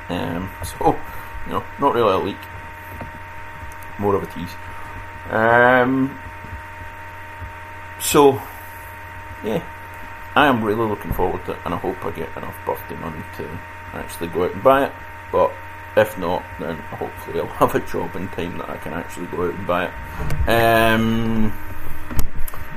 Um, 0.09 0.51
so, 0.63 0.99
you 1.47 1.53
know, 1.53 1.63
not 1.79 1.95
really 1.95 2.13
a 2.13 2.17
leak. 2.17 2.37
More 3.97 4.15
of 4.15 4.23
a 4.23 4.27
tease. 4.27 4.49
Um, 5.29 6.19
so, 7.99 8.41
yeah, 9.43 9.63
I 10.35 10.47
am 10.47 10.63
really 10.63 10.85
looking 10.85 11.13
forward 11.13 11.45
to 11.45 11.53
it, 11.53 11.59
and 11.63 11.73
I 11.73 11.77
hope 11.77 12.03
I 12.05 12.11
get 12.11 12.35
enough 12.35 12.57
birthday 12.65 12.95
money 12.97 13.23
to 13.37 13.59
actually 13.93 14.27
go 14.27 14.43
out 14.43 14.53
and 14.53 14.63
buy 14.63 14.85
it. 14.85 14.91
But 15.31 15.53
if 15.95 16.17
not, 16.17 16.43
then 16.59 16.75
hopefully 16.75 17.39
I'll 17.39 17.47
have 17.47 17.73
a 17.73 17.79
job 17.79 18.15
in 18.15 18.27
time 18.29 18.57
that 18.57 18.69
I 18.69 18.77
can 18.77 18.93
actually 18.93 19.27
go 19.27 19.47
out 19.47 19.53
and 19.53 19.67
buy 19.67 19.85
it. 19.85 20.49
Um, 20.49 21.51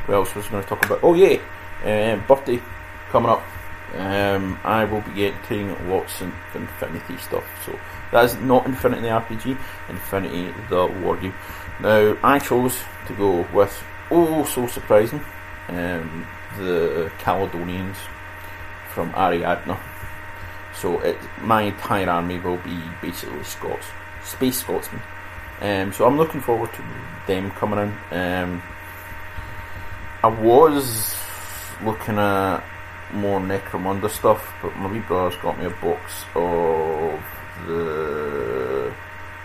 what 0.06 0.14
else 0.14 0.34
was 0.36 0.46
I 0.46 0.50
going 0.50 0.62
to 0.62 0.68
talk 0.68 0.86
about? 0.86 1.00
Oh 1.02 1.14
yeah, 1.14 1.38
um, 1.84 2.24
birthday 2.26 2.62
coming 3.10 3.30
up. 3.30 3.42
Um, 3.96 4.58
I 4.64 4.84
will 4.84 5.00
be 5.00 5.12
getting 5.12 5.88
lots 5.88 6.20
of 6.20 6.32
Infinity 6.54 7.16
stuff. 7.16 7.44
So 7.64 7.78
that 8.12 8.24
is 8.26 8.36
not 8.36 8.66
Infinity 8.66 9.08
RPG, 9.08 9.58
Infinity 9.88 10.54
the 10.68 10.86
war. 10.86 11.18
Now 11.80 12.16
I 12.22 12.38
chose 12.38 12.78
to 13.06 13.14
go 13.14 13.46
with 13.52 13.82
oh 14.10 14.44
so 14.44 14.66
surprising. 14.66 15.24
Um, 15.68 16.26
the 16.56 17.10
Caledonians 17.18 17.96
from 18.94 19.12
Ariadna. 19.12 19.78
So 20.74 21.00
it, 21.00 21.18
my 21.40 21.62
entire 21.62 22.08
army 22.08 22.38
will 22.38 22.58
be 22.58 22.80
basically 23.02 23.42
Scots, 23.44 23.86
space 24.24 24.60
Scotsmen. 24.60 25.02
Um, 25.60 25.92
so 25.92 26.06
I'm 26.06 26.16
looking 26.16 26.40
forward 26.40 26.72
to 26.72 26.82
them 27.26 27.50
coming 27.52 27.80
in. 27.80 28.16
Um, 28.16 28.62
I 30.22 30.28
was 30.28 31.16
looking 31.84 32.18
at 32.18 32.62
more 33.12 33.40
Necromunda 33.40 34.10
stuff, 34.10 34.52
but 34.62 34.76
my 34.76 34.90
wee 34.90 35.00
brother's 35.00 35.38
got 35.40 35.58
me 35.58 35.66
a 35.66 35.70
box 35.70 36.24
of 36.34 37.20
the 37.66 38.92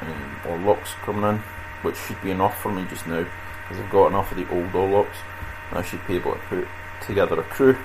um, 0.01 0.35
Orlocks 0.43 0.93
coming 1.03 1.23
in, 1.23 1.37
which 1.81 1.95
should 1.95 2.21
be 2.21 2.31
enough 2.31 2.59
for 2.61 2.71
me 2.71 2.85
just 2.89 3.07
now, 3.07 3.25
because 3.63 3.83
I've 3.83 3.91
got 3.91 4.07
enough 4.07 4.31
of 4.31 4.37
the 4.37 4.49
old 4.49 4.71
Orlocks. 4.71 5.15
I 5.71 5.81
should 5.81 6.05
be 6.05 6.15
able 6.15 6.33
to 6.33 6.39
put 6.49 6.67
together 7.05 7.39
a 7.39 7.43
crew, 7.43 7.77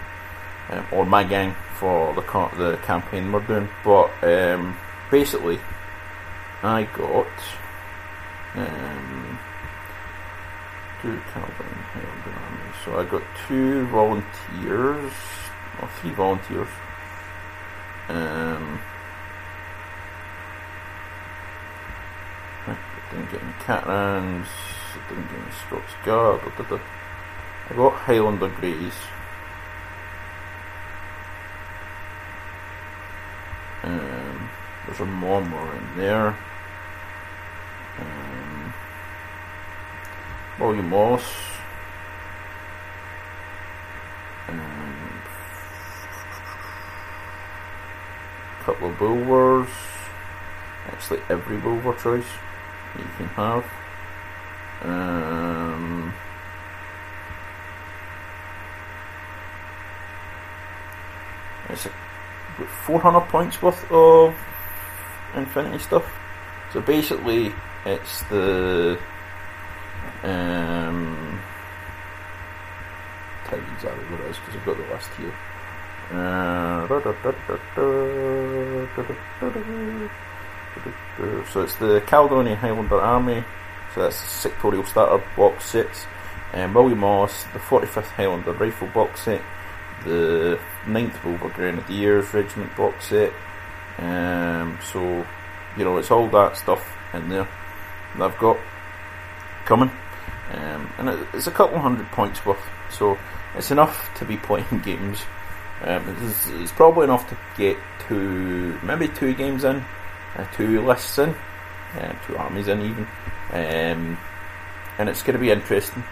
um, 0.70 0.86
or 0.92 1.04
my 1.04 1.24
gang 1.24 1.54
for 1.74 2.14
the 2.14 2.22
the 2.56 2.78
campaign 2.84 3.30
we're 3.32 3.40
doing. 3.40 3.68
But 3.84 4.10
um, 4.22 4.76
basically, 5.10 5.58
I 6.62 6.84
got 6.84 7.26
um, 8.54 9.38
two 11.02 11.20
Calvin. 11.32 11.78
So 12.84 12.98
I 12.98 13.04
got 13.04 13.22
two 13.46 13.86
volunteers, 13.86 15.12
or 15.80 15.88
three 16.00 16.10
volunteers. 16.12 16.68
Um, 18.08 18.80
I 22.66 22.76
didn't 23.10 23.30
get 23.30 23.42
any 23.42 23.52
Caterans, 23.60 24.48
I 24.94 25.08
didn't 25.08 25.28
get 25.28 25.40
any 25.40 25.52
Scots 25.66 25.94
Guard, 26.04 26.40
da. 26.56 26.78
Got 27.76 27.92
Highlander 27.92 28.48
Greys. 28.48 28.94
Um, 33.82 34.50
there's 34.86 35.00
a 35.00 35.04
Mormor 35.04 35.76
in 35.76 35.96
there. 35.98 36.36
Um, 37.98 38.74
William 40.58 40.88
Moss. 40.88 41.22
Um, 44.48 45.22
couple 48.64 48.88
of 48.88 48.96
Wulvers. 48.96 49.68
Actually, 50.86 51.20
every 51.28 51.58
Wulver 51.58 51.94
choice 51.94 52.30
you 52.98 53.04
can 53.18 53.26
have. 53.28 53.64
Um, 54.82 55.87
it's 61.78 61.86
a, 61.86 62.64
400 62.86 63.20
points 63.28 63.62
worth 63.62 63.90
of 63.90 64.34
Infinity 65.34 65.78
stuff. 65.78 66.10
So 66.72 66.80
basically, 66.80 67.54
it's 67.84 68.22
the 68.24 68.98
um, 70.24 71.40
tell 73.46 73.58
you 73.58 73.64
exactly 73.74 74.04
what 74.06 74.20
it 74.20 74.30
is 74.30 74.38
because 74.38 74.56
I've 74.56 74.64
got 74.64 74.76
the 74.76 74.82
list 74.94 75.10
here. 75.16 75.34
Uh, 76.10 76.88
so 81.52 81.62
it's 81.62 81.76
the 81.76 82.02
Caledonian 82.06 82.56
Highlander 82.56 83.00
Army. 83.00 83.44
So 83.94 84.02
that's 84.02 84.16
sectorial 84.16 84.86
starter 84.86 85.22
box 85.36 85.66
sets. 85.66 86.06
Um, 86.54 86.72
William 86.72 86.98
Moss, 86.98 87.44
the 87.52 87.58
45th 87.58 88.08
Highlander 88.08 88.52
Rifle 88.52 88.88
box 88.88 89.22
set, 89.22 89.42
the 90.04 90.58
ninth 90.86 91.14
9th 91.14 91.24
Wulver 91.24 91.48
Grenadiers 91.50 92.32
Regiment 92.32 92.74
box 92.76 93.06
set. 93.06 93.32
Um, 93.98 94.78
so, 94.92 95.26
you 95.76 95.84
know, 95.84 95.96
it's 95.98 96.10
all 96.10 96.28
that 96.28 96.56
stuff 96.56 96.96
in 97.12 97.28
there 97.28 97.48
that 98.16 98.32
I've 98.32 98.38
got 98.38 98.58
coming. 99.64 99.90
Um, 100.52 100.92
and 100.98 101.08
it, 101.10 101.28
it's 101.34 101.46
a 101.46 101.50
couple 101.50 101.78
hundred 101.78 102.06
points 102.12 102.44
worth, 102.46 102.62
so 102.90 103.18
it's 103.54 103.70
enough 103.70 104.10
to 104.18 104.24
be 104.24 104.36
playing 104.48 104.80
games. 104.82 105.20
Um, 105.82 106.16
it's, 106.22 106.48
it's, 106.48 106.72
probably 106.72 107.04
enough 107.04 107.28
to 107.28 107.38
get 107.56 107.76
two, 108.08 108.78
maybe 108.82 109.08
two 109.08 109.34
games 109.34 109.64
in, 109.64 109.84
uh, 110.36 110.44
two 110.56 110.84
lists 110.84 111.18
in, 111.18 111.34
uh, 111.94 112.14
two 112.26 112.36
armies 112.36 112.66
in 112.66 112.80
even. 112.80 113.06
Um, 113.52 114.18
and 114.98 115.08
it's 115.08 115.22
going 115.22 115.34
to 115.34 115.40
be 115.40 115.50
interesting 115.50 116.02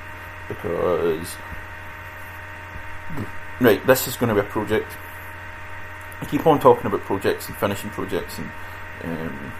because, 0.48 1.34
right, 3.60 3.86
this 3.86 4.06
is 4.06 4.16
going 4.16 4.28
to 4.28 4.34
be 4.34 4.46
a 4.46 4.50
project. 4.50 4.90
I 6.20 6.24
keep 6.26 6.46
on 6.46 6.60
talking 6.60 6.86
about 6.86 7.00
projects 7.02 7.48
and 7.48 7.56
finishing 7.56 7.90
projects 7.90 8.38
and 8.38 8.50
um, 9.04 9.52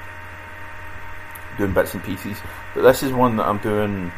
doing 1.58 1.72
bits 1.72 1.94
and 1.94 2.02
pieces, 2.02 2.38
but 2.74 2.82
this 2.82 3.02
is 3.02 3.12
one 3.12 3.36
that 3.36 3.46
I'm 3.46 3.58
doing 3.58 4.12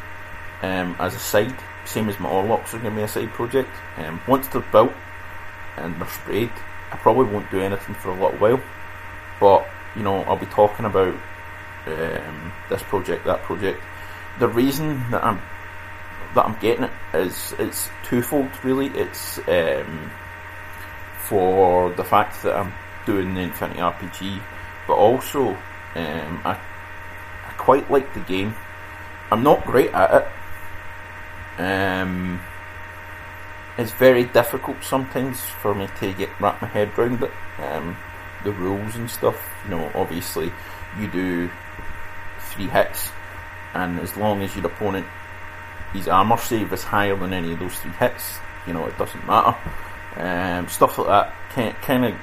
um, 0.63 0.97
as 0.99 1.15
a 1.15 1.19
side, 1.19 1.57
same 1.85 2.09
as 2.09 2.19
my 2.21 2.29
Orlocks 2.29 2.75
are 2.75 2.79
going 2.79 2.95
to 2.95 2.97
be 2.97 3.03
a 3.03 3.09
side 3.09 3.31
project. 3.31 3.71
Um, 3.97 4.21
once 4.29 4.47
they're 4.49 4.63
built 4.63 4.93
and 5.77 6.01
they're 6.01 6.09
sprayed, 6.09 6.53
I 6.91 6.97
probably 6.97 7.33
won't 7.33 7.51
do 7.51 7.61
anything 7.61 7.95
for 7.95 8.11
a 8.11 8.15
little 8.15 8.39
while, 8.39 8.61
but 9.41 9.69
you 9.97 10.03
know 10.03 10.23
I'll 10.23 10.37
be 10.37 10.47
talking 10.47 10.87
about 10.87 11.15
um, 11.87 12.53
this 12.69 12.83
project, 12.83 13.25
that 13.27 13.43
project. 13.43 13.81
The 14.39 14.49
reason 14.49 15.11
that 15.11 15.25
I'm 15.25 15.41
that 16.35 16.45
I'm 16.45 16.59
getting 16.61 16.85
it 16.85 16.91
is 17.15 17.55
it's 17.59 17.89
twofold 18.05 18.51
really. 18.65 18.89
It's 18.89 19.39
um, 19.49 20.11
for 21.19 21.91
the 21.93 22.05
fact 22.05 22.43
that 22.43 22.57
I'm 22.57 22.73
doing 23.07 23.35
the 23.35 23.41
Infinity 23.41 23.81
RPG, 23.81 24.41
but 24.87 24.95
also 24.95 25.51
um, 25.95 26.41
I 26.45 26.53
I 27.47 27.53
quite 27.57 27.91
like 27.91 28.13
the 28.15 28.21
game. 28.21 28.55
I'm 29.31 29.43
not 29.43 29.65
great 29.67 29.93
at 29.93 30.23
it, 30.23 30.29
um, 31.59 32.41
it's 33.77 33.93
very 33.93 34.25
difficult 34.25 34.83
sometimes 34.83 35.41
for 35.41 35.75
me 35.75 35.89
to 36.01 36.13
get 36.15 36.31
wrap 36.41 36.63
my 36.63 36.69
head 36.69 36.91
around 36.97 37.23
it. 37.23 37.33
Um, 37.59 37.97
the 38.45 38.53
rules 38.53 38.95
and 38.95 39.11
stuff. 39.11 39.37
You 39.65 39.71
know, 39.71 39.91
obviously 39.95 40.53
you 40.99 41.09
do 41.09 41.51
three 42.39 42.69
hits, 42.69 43.11
and 43.75 43.99
as 44.01 44.17
long 44.17 44.43
as 44.43 44.55
your 44.55 44.67
opponent 44.67 45.07
his 45.93 46.09
armor 46.09 46.37
save 46.37 46.73
is 46.73 46.85
higher 46.85 47.17
than 47.17 47.33
any 47.33 47.53
of 47.53 47.59
those 47.59 47.79
three 47.79 47.93
hits, 47.93 48.39
you 48.67 48.73
know 48.73 48.87
it 48.87 48.99
doesn't 48.99 49.27
matter. 49.27 49.57
Um, 50.17 50.69
stuff 50.69 50.99
like 50.99 51.07
that, 51.09 51.81
kind 51.83 52.05
of 52.05 52.15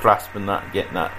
grasping 0.00 0.46
that, 0.46 0.72
getting 0.72 0.94
that 0.94 1.12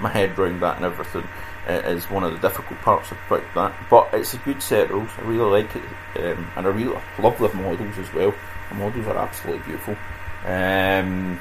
my 0.00 0.08
head 0.08 0.38
around 0.38 0.60
that, 0.60 0.76
and 0.76 0.84
everything 0.84 1.28
is 1.66 2.04
one 2.10 2.24
of 2.24 2.32
the 2.32 2.48
difficult 2.48 2.80
parts 2.80 3.10
about 3.10 3.42
that. 3.54 3.74
But 3.90 4.10
it's 4.12 4.34
a 4.34 4.38
good 4.38 4.62
set 4.62 4.84
of 4.84 4.90
rules. 4.90 5.10
I 5.18 5.22
really 5.22 5.62
like 5.62 5.76
it, 5.76 5.82
um, 6.24 6.50
and 6.56 6.66
I 6.66 6.70
really 6.70 6.98
love 7.18 7.38
the 7.38 7.48
models 7.54 7.98
as 7.98 8.12
well. 8.14 8.34
The 8.70 8.74
models 8.74 9.06
are 9.06 9.18
absolutely 9.18 9.64
beautiful. 9.64 9.96
Um, 10.44 11.40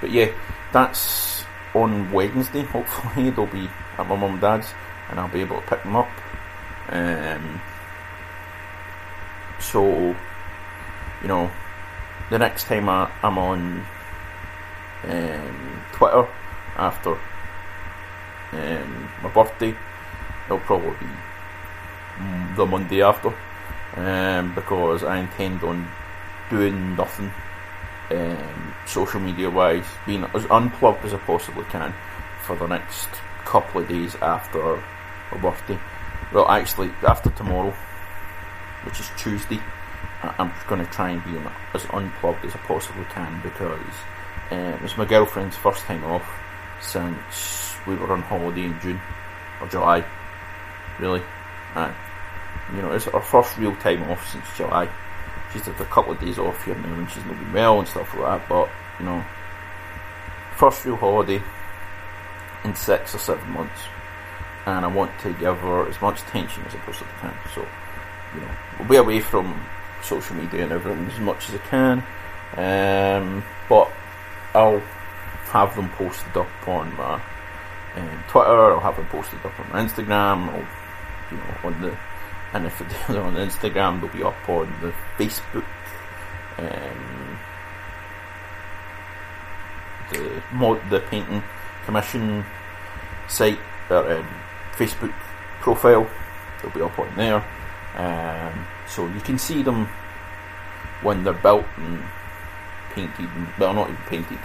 but 0.00 0.10
yeah, 0.10 0.30
that's 0.72 1.44
on 1.74 2.10
Wednesday. 2.12 2.62
Hopefully, 2.62 3.30
they'll 3.36 3.46
be 3.46 3.68
at 3.98 4.06
my 4.06 4.16
mum 4.16 4.32
and 4.32 4.40
dad's, 4.40 4.72
and 5.10 5.20
I'll 5.20 5.28
be 5.28 5.40
able 5.40 5.60
to 5.60 5.66
pick 5.66 5.82
them 5.82 5.96
up. 5.96 6.08
Um, 6.88 7.60
so, 9.70 10.14
you 11.22 11.28
know, 11.28 11.50
the 12.30 12.38
next 12.38 12.64
time 12.64 12.88
I, 12.88 13.10
am 13.22 13.38
on 13.38 13.86
um, 15.04 15.82
Twitter 15.92 16.28
after 16.76 17.18
um, 18.52 19.10
my 19.22 19.28
birthday. 19.30 19.74
It'll 20.46 20.58
probably 20.60 20.94
be 20.98 21.06
the 22.56 22.66
Monday 22.66 23.02
after, 23.02 23.32
um, 23.96 24.54
because 24.54 25.02
I 25.02 25.18
intend 25.18 25.62
on 25.64 25.88
doing 26.50 26.96
nothing 26.96 27.32
um, 28.10 28.74
social 28.86 29.20
media 29.20 29.50
wise, 29.50 29.86
being 30.06 30.24
as 30.34 30.44
unplugged 30.50 31.04
as 31.04 31.14
I 31.14 31.18
possibly 31.18 31.64
can 31.64 31.94
for 32.42 32.56
the 32.56 32.66
next 32.66 33.08
couple 33.44 33.80
of 33.80 33.88
days 33.88 34.14
after 34.16 34.82
my 35.32 35.38
birthday. 35.38 35.78
Well, 36.32 36.48
actually, 36.48 36.90
after 37.06 37.30
tomorrow, 37.30 37.74
which 38.84 39.00
is 39.00 39.10
Tuesday, 39.16 39.60
I'm 40.38 40.52
going 40.68 40.84
to 40.84 40.90
try 40.90 41.10
and 41.10 41.24
be 41.24 41.38
as 41.74 41.84
unplugged 41.92 42.44
as 42.44 42.54
I 42.54 42.58
possibly 42.58 43.04
can 43.06 43.40
because 43.42 43.94
um, 44.50 44.78
it's 44.82 44.96
my 44.96 45.04
girlfriend's 45.04 45.56
first 45.56 45.84
time 45.84 46.04
off 46.04 46.28
since 46.80 47.76
we 47.86 47.94
were 47.94 48.12
on 48.12 48.22
holiday 48.22 48.64
in 48.64 48.80
June 48.80 49.00
or 49.60 49.68
July, 49.68 50.04
really. 50.98 51.22
And, 51.74 51.94
you 52.74 52.82
know, 52.82 52.92
it's 52.92 53.08
our 53.08 53.20
first 53.20 53.56
real 53.58 53.74
time 53.76 54.02
off 54.10 54.26
since 54.30 54.44
July. 54.56 54.88
She's 55.52 55.62
had 55.62 55.80
a 55.80 55.84
couple 55.86 56.12
of 56.12 56.20
days 56.20 56.38
off 56.38 56.64
here 56.64 56.74
now 56.74 56.94
and 56.94 57.10
she's 57.10 57.24
not 57.24 57.38
been 57.38 57.52
well 57.52 57.78
and 57.78 57.88
stuff 57.88 58.14
like 58.14 58.40
that, 58.40 58.48
but, 58.48 58.70
you 58.98 59.06
know, 59.06 59.24
first 60.56 60.84
real 60.84 60.96
holiday 60.96 61.42
in 62.64 62.74
six 62.74 63.14
or 63.14 63.18
seven 63.18 63.50
months. 63.52 63.80
And 64.66 64.84
I 64.84 64.88
want 64.88 65.18
to 65.20 65.32
give 65.34 65.58
her 65.58 65.86
as 65.86 66.00
much 66.00 66.22
attention 66.22 66.64
as 66.64 66.74
I 66.74 66.78
possibly 66.78 67.12
can. 67.20 67.34
So, 67.54 67.66
you 68.34 68.40
know, 68.40 68.88
be 68.88 68.96
away 68.96 69.20
from 69.20 69.60
social 70.02 70.36
media 70.36 70.64
and 70.64 70.72
everything 70.72 71.06
as 71.06 71.20
much 71.20 71.48
as 71.48 71.54
I 71.54 71.58
can. 71.58 72.02
Um, 72.56 73.44
but 73.68 73.90
I'll 74.54 74.82
have 75.50 75.74
them 75.74 75.88
posted 75.90 76.36
up 76.36 76.68
on 76.68 76.94
my 76.96 77.20
um, 77.96 78.24
Twitter. 78.28 78.72
I'll 78.72 78.80
have 78.80 78.96
them 78.96 79.06
posted 79.06 79.44
up 79.44 79.58
on 79.58 79.70
my 79.70 79.84
Instagram. 79.84 80.66
You 81.30 81.36
know, 81.38 81.56
on 81.64 81.80
the 81.80 81.96
and 82.54 82.66
if 82.66 82.78
they're 82.78 83.20
on 83.22 83.34
Instagram, 83.34 84.00
they'll 84.00 84.10
be 84.10 84.22
up 84.22 84.48
on 84.48 84.72
the 84.80 84.92
Facebook. 85.18 85.64
Um, 86.56 87.38
the 90.12 90.42
mod, 90.52 90.80
the 90.90 91.00
painting 91.00 91.42
commission 91.84 92.44
site, 93.28 93.58
or 93.90 94.12
um, 94.12 94.28
Facebook 94.72 95.12
profile. 95.60 96.08
They'll 96.62 96.72
be 96.72 96.80
up 96.80 96.98
on 96.98 97.14
there, 97.16 97.44
um, 97.96 98.66
so 98.86 99.06
you 99.06 99.20
can 99.20 99.38
see 99.38 99.62
them 99.62 99.86
when 101.02 101.24
they're 101.24 101.32
built 101.32 101.66
and 101.76 102.02
painted. 102.92 103.28
And, 103.30 103.48
well, 103.58 103.74
not 103.74 103.90
even 103.90 104.02
painted, 104.06 104.38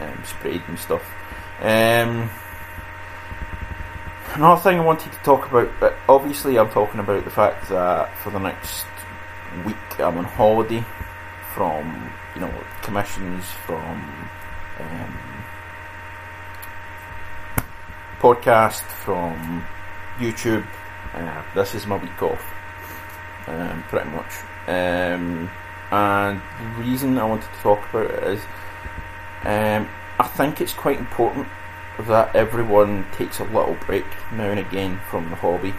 um, 0.00 0.22
sprayed 0.24 0.62
and 0.68 0.78
stuff. 0.78 1.02
Um, 1.60 2.30
Another 4.34 4.60
thing 4.60 4.78
I 4.78 4.84
wanted 4.84 5.10
to 5.12 5.18
talk 5.18 5.50
about, 5.50 5.68
but 5.80 5.96
obviously 6.08 6.56
I'm 6.56 6.70
talking 6.70 7.00
about 7.00 7.24
the 7.24 7.30
fact 7.30 7.68
that 7.68 8.16
for 8.18 8.30
the 8.30 8.38
next 8.38 8.86
week 9.66 9.98
I'm 9.98 10.18
on 10.18 10.24
holiday 10.24 10.84
from, 11.52 12.12
you 12.36 12.42
know, 12.42 12.64
commissions 12.80 13.44
from 13.66 13.82
um, 14.78 15.18
podcast, 18.20 18.82
from 18.82 19.66
YouTube. 20.18 20.64
Uh, 21.12 21.42
this 21.56 21.74
is 21.74 21.88
my 21.88 21.96
week 21.96 22.22
off, 22.22 22.54
um, 23.50 23.82
pretty 23.88 24.08
much. 24.10 24.32
Um, 24.66 25.50
and 25.90 26.40
the 26.60 26.82
reason 26.82 27.18
I 27.18 27.24
wanted 27.24 27.52
to 27.52 27.60
talk 27.60 27.88
about 27.90 28.10
it 28.10 28.22
is 28.22 28.40
um, 29.42 29.88
I 30.18 30.26
think 30.26 30.60
it's 30.60 30.72
quite 30.72 30.98
important 30.98 31.48
that 31.98 32.34
everyone 32.34 33.04
takes 33.12 33.40
a 33.40 33.44
little 33.44 33.76
break 33.86 34.06
now 34.32 34.50
and 34.50 34.60
again 34.60 35.00
from 35.10 35.28
the 35.30 35.36
hobby 35.36 35.74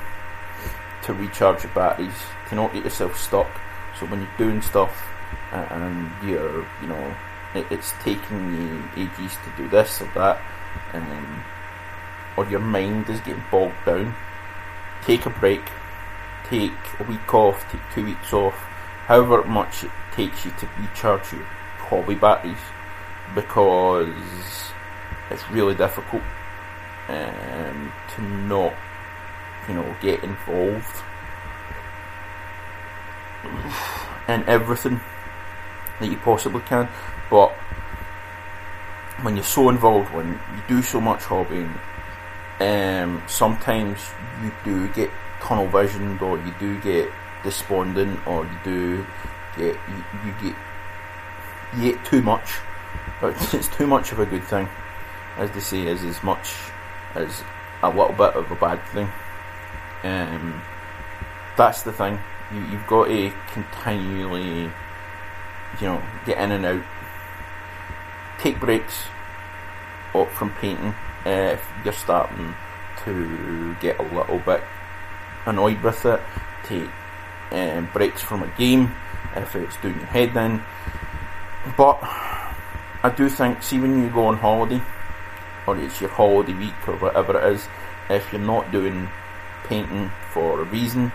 to 1.04 1.14
recharge 1.14 1.64
your 1.64 1.74
batteries, 1.74 2.14
to 2.50 2.56
not 2.56 2.74
get 2.74 2.84
yourself 2.84 3.18
stuck. 3.18 3.50
So 4.00 4.06
when 4.08 4.20
you're 4.22 4.38
doing 4.38 4.62
stuff 4.62 5.08
and 5.52 6.12
you're, 6.24 6.66
you 6.82 6.88
know, 6.88 7.16
it's 7.56 7.94
taking 8.04 8.56
you 8.56 9.04
ages 9.04 9.38
to 9.44 9.64
do 9.64 9.70
this 9.70 10.02
or 10.02 10.10
that, 10.16 10.42
um, 10.94 11.44
or 12.38 12.46
your 12.48 12.60
mind 12.60 13.10
is 13.10 13.20
getting 13.22 13.44
bogged 13.52 13.74
down, 13.86 14.14
take 15.04 15.26
a 15.26 15.30
break, 15.30 15.62
take 16.52 17.00
a 17.00 17.04
week 17.04 17.34
off, 17.34 17.66
take 17.72 17.82
two 17.96 18.06
weeks 18.06 18.34
off, 18.34 18.54
however 19.08 19.44
much 19.46 19.86
it 19.86 19.92
takes 20.12 20.44
you 20.44 20.52
to 20.60 20.68
recharge 20.78 21.32
your 21.32 21.44
hobby 21.80 22.14
batteries 22.14 22.58
because 23.34 24.10
it's 25.30 25.50
really 25.50 25.74
difficult 25.74 26.22
um, 27.08 27.94
to 28.14 28.22
not, 28.22 28.74
you 29.70 29.76
know, 29.76 29.96
get 30.02 30.22
involved 30.26 31.04
in 34.28 34.44
everything 34.50 35.00
that 36.02 36.12
you 36.12 36.18
possibly 36.18 36.62
can. 36.64 36.90
But 37.30 37.54
when 39.22 39.36
you're 39.38 39.46
so 39.46 39.70
involved, 39.70 40.14
when 40.14 40.28
you 40.28 40.64
do 40.68 40.82
so 40.82 41.00
much 41.00 41.22
hobbying, 41.22 41.74
um, 42.60 43.24
sometimes 43.28 44.00
you 44.44 44.52
do 44.66 44.90
get 44.90 45.10
tunnel 45.42 45.68
visioned, 45.68 46.22
or 46.22 46.38
you 46.38 46.54
do 46.60 46.80
get 46.82 47.10
despondent, 47.44 48.26
or 48.28 48.46
you 48.46 48.58
do 48.64 49.06
get 49.58 49.76
you, 49.76 50.04
you 50.26 50.34
get 50.42 50.56
you 51.76 51.92
get 51.92 52.06
too 52.06 52.22
much. 52.22 52.60
But 53.20 53.36
it's 53.54 53.68
too 53.68 53.88
much 53.88 54.12
of 54.12 54.20
a 54.20 54.26
good 54.26 54.44
thing, 54.44 54.68
as 55.38 55.52
they 55.52 55.60
say, 55.60 55.88
is 55.88 56.04
as 56.04 56.22
much 56.24 56.54
as 57.16 57.44
a 57.84 57.90
little 57.90 58.14
bit 58.14 58.36
of 58.36 58.50
a 58.52 58.56
bad 58.56 58.82
thing. 58.88 59.10
Um, 60.04 60.62
that's 61.58 61.84
the 61.84 61.92
thing. 61.92 62.20
You, 62.54 62.62
you've 62.66 62.88
got 62.88 63.06
to 63.06 63.32
continually, 63.52 64.72
you 65.80 65.82
know, 65.82 66.02
get 66.26 66.38
in 66.38 66.52
and 66.52 66.66
out. 66.66 66.84
Take 68.40 68.60
breaks 68.60 69.04
up 70.16 70.30
from 70.32 70.52
painting 70.56 70.94
if 71.26 71.64
you're 71.84 71.94
starting 71.94 72.54
to 73.04 73.76
get 73.80 74.00
a 74.00 74.04
little 74.04 74.40
bit 74.40 74.64
annoyed 75.46 75.82
with 75.82 76.06
it. 76.06 76.22
Take 76.64 76.90
um, 77.52 77.90
breaks 77.94 78.22
from 78.22 78.44
a 78.44 78.48
game 78.58 78.94
if 79.36 79.56
it's 79.56 79.78
doing 79.78 79.96
your 79.96 80.06
head 80.06 80.36
in. 80.36 80.62
But 81.78 82.00
I 83.04 83.14
do 83.16 83.30
think, 83.30 83.64
see, 83.64 83.80
when 83.80 84.02
you 84.02 84.10
go 84.10 84.28
on 84.28 84.38
holiday, 84.38 84.82
or 85.68 85.78
it's 85.78 86.02
your 86.02 86.10
holiday 86.10 86.54
week 86.54 86.88
or 86.88 86.96
whatever 86.98 87.40
it 87.40 87.54
is, 87.54 87.68
if 88.10 88.32
you're 88.32 88.42
not 88.42 88.72
doing 88.72 89.10
painting 89.66 90.12
for 90.32 90.62
a 90.62 90.64
reason, 90.66 91.12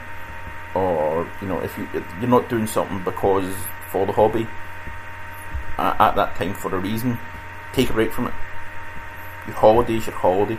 or 0.74 1.28
you 1.40 1.48
know, 1.48 1.60
if 1.60 1.76
you 1.78 1.88
you're 1.92 2.30
not 2.30 2.48
doing 2.48 2.66
something 2.66 3.02
because 3.02 3.54
for 3.90 4.06
the 4.06 4.12
hobby 4.12 4.46
at, 5.78 6.00
at 6.00 6.16
that 6.16 6.34
time 6.36 6.54
for 6.54 6.74
a 6.74 6.78
reason, 6.78 7.18
take 7.72 7.90
a 7.90 7.92
break 7.92 8.12
from 8.12 8.28
it. 8.28 8.34
Your 9.46 9.56
holiday 9.56 9.96
is 9.96 10.06
your 10.06 10.14
holiday, 10.16 10.58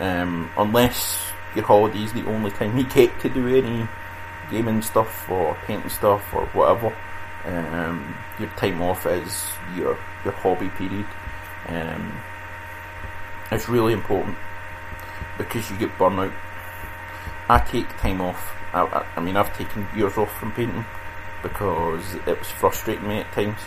um, 0.00 0.50
unless 0.56 1.27
your 1.54 1.64
holiday 1.64 2.02
is 2.02 2.12
the 2.12 2.26
only 2.26 2.50
time 2.50 2.76
you 2.76 2.84
get 2.84 3.18
to 3.20 3.28
do 3.28 3.46
any 3.48 3.88
gaming 4.50 4.82
stuff 4.82 5.28
or 5.30 5.56
painting 5.66 5.90
stuff 5.90 6.32
or 6.34 6.46
whatever. 6.46 6.94
Um, 7.44 8.16
your 8.38 8.50
time 8.50 8.82
off 8.82 9.06
is 9.06 9.50
your 9.76 9.98
your 10.24 10.34
hobby 10.34 10.68
period. 10.70 11.06
Um, 11.68 12.20
it's 13.50 13.68
really 13.68 13.92
important 13.92 14.36
because 15.36 15.70
you 15.70 15.76
get 15.78 15.96
burnout. 15.96 16.32
I 17.48 17.58
take 17.60 17.88
time 17.98 18.20
off. 18.20 18.54
I, 18.74 18.82
I, 18.82 19.06
I, 19.16 19.20
mean, 19.20 19.36
I've 19.36 19.56
taken 19.56 19.86
years 19.96 20.18
off 20.18 20.30
from 20.38 20.52
painting 20.52 20.84
because 21.42 22.14
it 22.14 22.38
was 22.38 22.48
frustrating 22.48 23.08
me 23.08 23.20
at 23.20 23.32
times, 23.32 23.60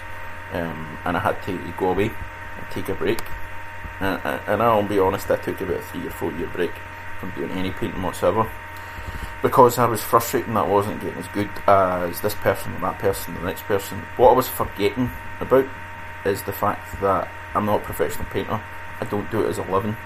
um, 0.53 0.99
and 1.05 1.17
I 1.17 1.19
had 1.19 1.41
to 1.43 1.73
go 1.77 1.89
away 1.89 2.05
and 2.05 2.69
take 2.69 2.89
a 2.89 2.93
break. 2.93 3.23
And, 3.99 4.21
and 4.47 4.61
I'll 4.61 4.83
be 4.83 4.99
honest, 4.99 5.31
I 5.31 5.37
took 5.37 5.61
about 5.61 5.77
a 5.77 5.81
three 5.81 6.05
or 6.05 6.11
four 6.11 6.31
year 6.33 6.47
break 6.47 6.71
from 7.21 7.31
doing 7.31 7.51
any 7.51 7.71
painting 7.71 8.01
whatsoever 8.01 8.49
because 9.41 9.79
I 9.79 9.85
was 9.85 10.01
frustrated 10.01 10.49
that 10.49 10.65
I 10.65 10.67
wasn't 10.67 11.01
getting 11.01 11.17
as 11.17 11.27
good 11.29 11.49
as 11.67 12.21
this 12.21 12.35
person, 12.35 12.79
that 12.81 12.99
person, 12.99 13.33
the 13.33 13.41
next 13.41 13.63
person. 13.63 13.99
What 14.17 14.31
I 14.31 14.33
was 14.33 14.47
forgetting 14.47 15.09
about 15.39 15.65
is 16.25 16.43
the 16.43 16.51
fact 16.51 17.01
that 17.01 17.27
I'm 17.55 17.65
not 17.65 17.81
a 17.81 17.83
professional 17.83 18.25
painter. 18.25 18.61
I 18.99 19.05
don't 19.05 19.29
do 19.31 19.43
it 19.43 19.49
as 19.49 19.57
a 19.57 19.63
living. 19.63 19.97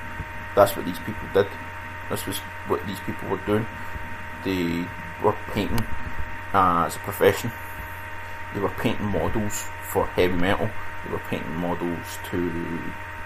That's 0.55 0.75
what 0.75 0.85
these 0.85 0.99
people 0.99 1.27
did. 1.33 1.47
This 2.09 2.25
was 2.25 2.37
what 2.67 2.85
these 2.87 2.99
people 3.01 3.27
were 3.29 3.41
doing. 3.45 3.65
They 4.45 4.85
were 5.21 5.35
painting 5.51 5.85
as 6.53 6.95
a 6.95 6.99
profession. 6.99 7.51
They 8.53 8.61
were 8.61 8.69
painting 8.69 9.07
models 9.07 9.67
for 9.89 10.05
heavy 10.07 10.35
metal. 10.35 10.69
They 11.03 11.11
were 11.11 11.21
painting 11.29 11.55
models 11.55 12.19
to, 12.31 12.37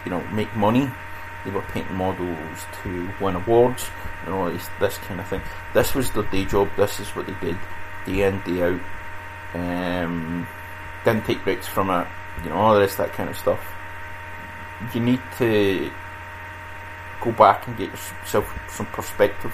you 0.05 0.11
know, 0.11 0.21
make 0.31 0.53
money. 0.55 0.89
They 1.45 1.51
were 1.51 1.61
painting 1.61 1.95
models 1.95 2.65
to 2.83 3.09
win 3.21 3.35
awards 3.35 3.89
and 4.25 4.33
all 4.33 4.51
this, 4.51 4.69
this 4.79 4.97
kind 4.97 5.19
of 5.19 5.27
thing. 5.27 5.41
This 5.73 5.95
was 5.95 6.11
their 6.11 6.23
day 6.23 6.45
job. 6.45 6.69
This 6.75 6.99
is 6.99 7.07
what 7.15 7.27
they 7.27 7.35
did 7.35 7.57
day 8.05 8.23
in 8.27 8.41
day 8.41 8.61
out. 8.61 8.81
Um, 9.53 10.47
didn't 11.05 11.25
take 11.25 11.43
breaks 11.43 11.67
from 11.67 11.89
it. 11.89 12.07
You 12.43 12.49
know 12.49 12.55
all 12.55 12.79
this 12.79 12.95
that 12.95 13.13
kind 13.13 13.29
of 13.29 13.37
stuff. 13.37 13.65
You 14.93 15.01
need 15.01 15.21
to 15.37 15.91
go 17.21 17.31
back 17.31 17.67
and 17.67 17.77
get 17.77 17.89
yourself 17.89 18.53
some 18.69 18.85
perspective. 18.87 19.53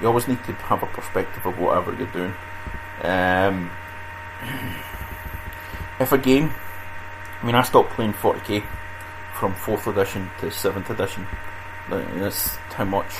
You 0.00 0.08
always 0.08 0.28
need 0.28 0.42
to 0.44 0.52
have 0.52 0.82
a 0.82 0.86
perspective 0.86 1.44
of 1.46 1.58
whatever 1.58 1.92
you're 1.94 2.06
doing. 2.08 2.34
Um, 3.02 3.70
if 6.00 6.12
a 6.12 6.18
game, 6.18 6.52
I 7.42 7.46
mean, 7.46 7.54
I 7.54 7.62
stopped 7.62 7.90
playing 7.90 8.14
40k 8.14 8.64
from 9.40 9.54
4th 9.54 9.86
edition 9.86 10.30
to 10.40 10.46
7th 10.46 10.90
edition. 10.90 11.26
That's 11.88 12.56
how 12.74 12.84
much 12.84 13.12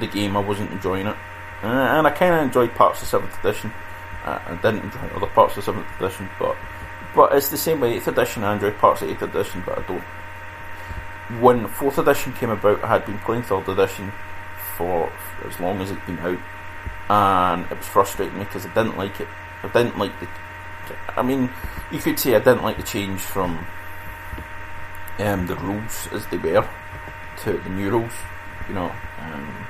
the 0.00 0.06
game 0.06 0.36
I 0.36 0.40
wasn't 0.40 0.70
enjoying 0.70 1.06
it. 1.06 1.16
and 1.62 2.06
I 2.06 2.10
kind 2.10 2.34
of 2.34 2.42
enjoyed 2.42 2.74
parts 2.74 3.02
of 3.02 3.22
7th 3.22 3.40
edition. 3.40 3.72
I 4.24 4.58
didn't 4.62 4.84
enjoy 4.84 5.16
other 5.16 5.26
parts 5.26 5.56
of 5.56 5.64
7th 5.64 5.96
edition, 5.98 6.30
but 6.38 6.56
but 7.14 7.32
it's 7.32 7.48
the 7.48 7.56
same 7.56 7.80
with 7.80 8.02
8th 8.02 8.12
edition. 8.12 8.44
I 8.44 8.54
enjoyed 8.54 8.78
parts 8.78 9.02
of 9.02 9.08
8th 9.08 9.22
edition, 9.22 9.62
but 9.66 9.78
I 9.78 9.82
don't 9.82 10.02
when 11.40 11.66
fourth 11.66 11.98
edition 11.98 12.32
came 12.34 12.50
about, 12.50 12.82
I 12.84 12.88
had 12.88 13.06
been 13.06 13.18
playing 13.18 13.42
third 13.44 13.68
edition 13.68 14.12
for 14.76 15.10
as 15.46 15.58
long 15.58 15.80
as 15.80 15.90
it'd 15.90 16.04
been 16.06 16.18
out, 16.18 16.38
and 17.08 17.64
it 17.70 17.78
was 17.78 17.86
frustrating 17.86 18.38
me 18.38 18.44
because 18.44 18.66
I 18.66 18.74
didn't 18.74 18.98
like 18.98 19.20
it. 19.20 19.28
I 19.62 19.68
didn't 19.68 19.98
like 19.98 20.18
the. 20.20 20.28
I 21.16 21.22
mean, 21.22 21.50
you 21.90 21.98
could 21.98 22.18
say 22.18 22.34
I 22.34 22.40
didn't 22.40 22.62
like 22.62 22.76
the 22.76 22.82
change 22.82 23.20
from 23.20 23.66
um, 25.18 25.46
the 25.46 25.56
rules 25.56 26.08
as 26.12 26.26
they 26.26 26.38
were 26.38 26.68
to 27.44 27.52
the 27.52 27.70
new 27.70 27.90
rules. 27.90 28.12
You 28.68 28.74
know, 28.74 28.92
um, 29.20 29.66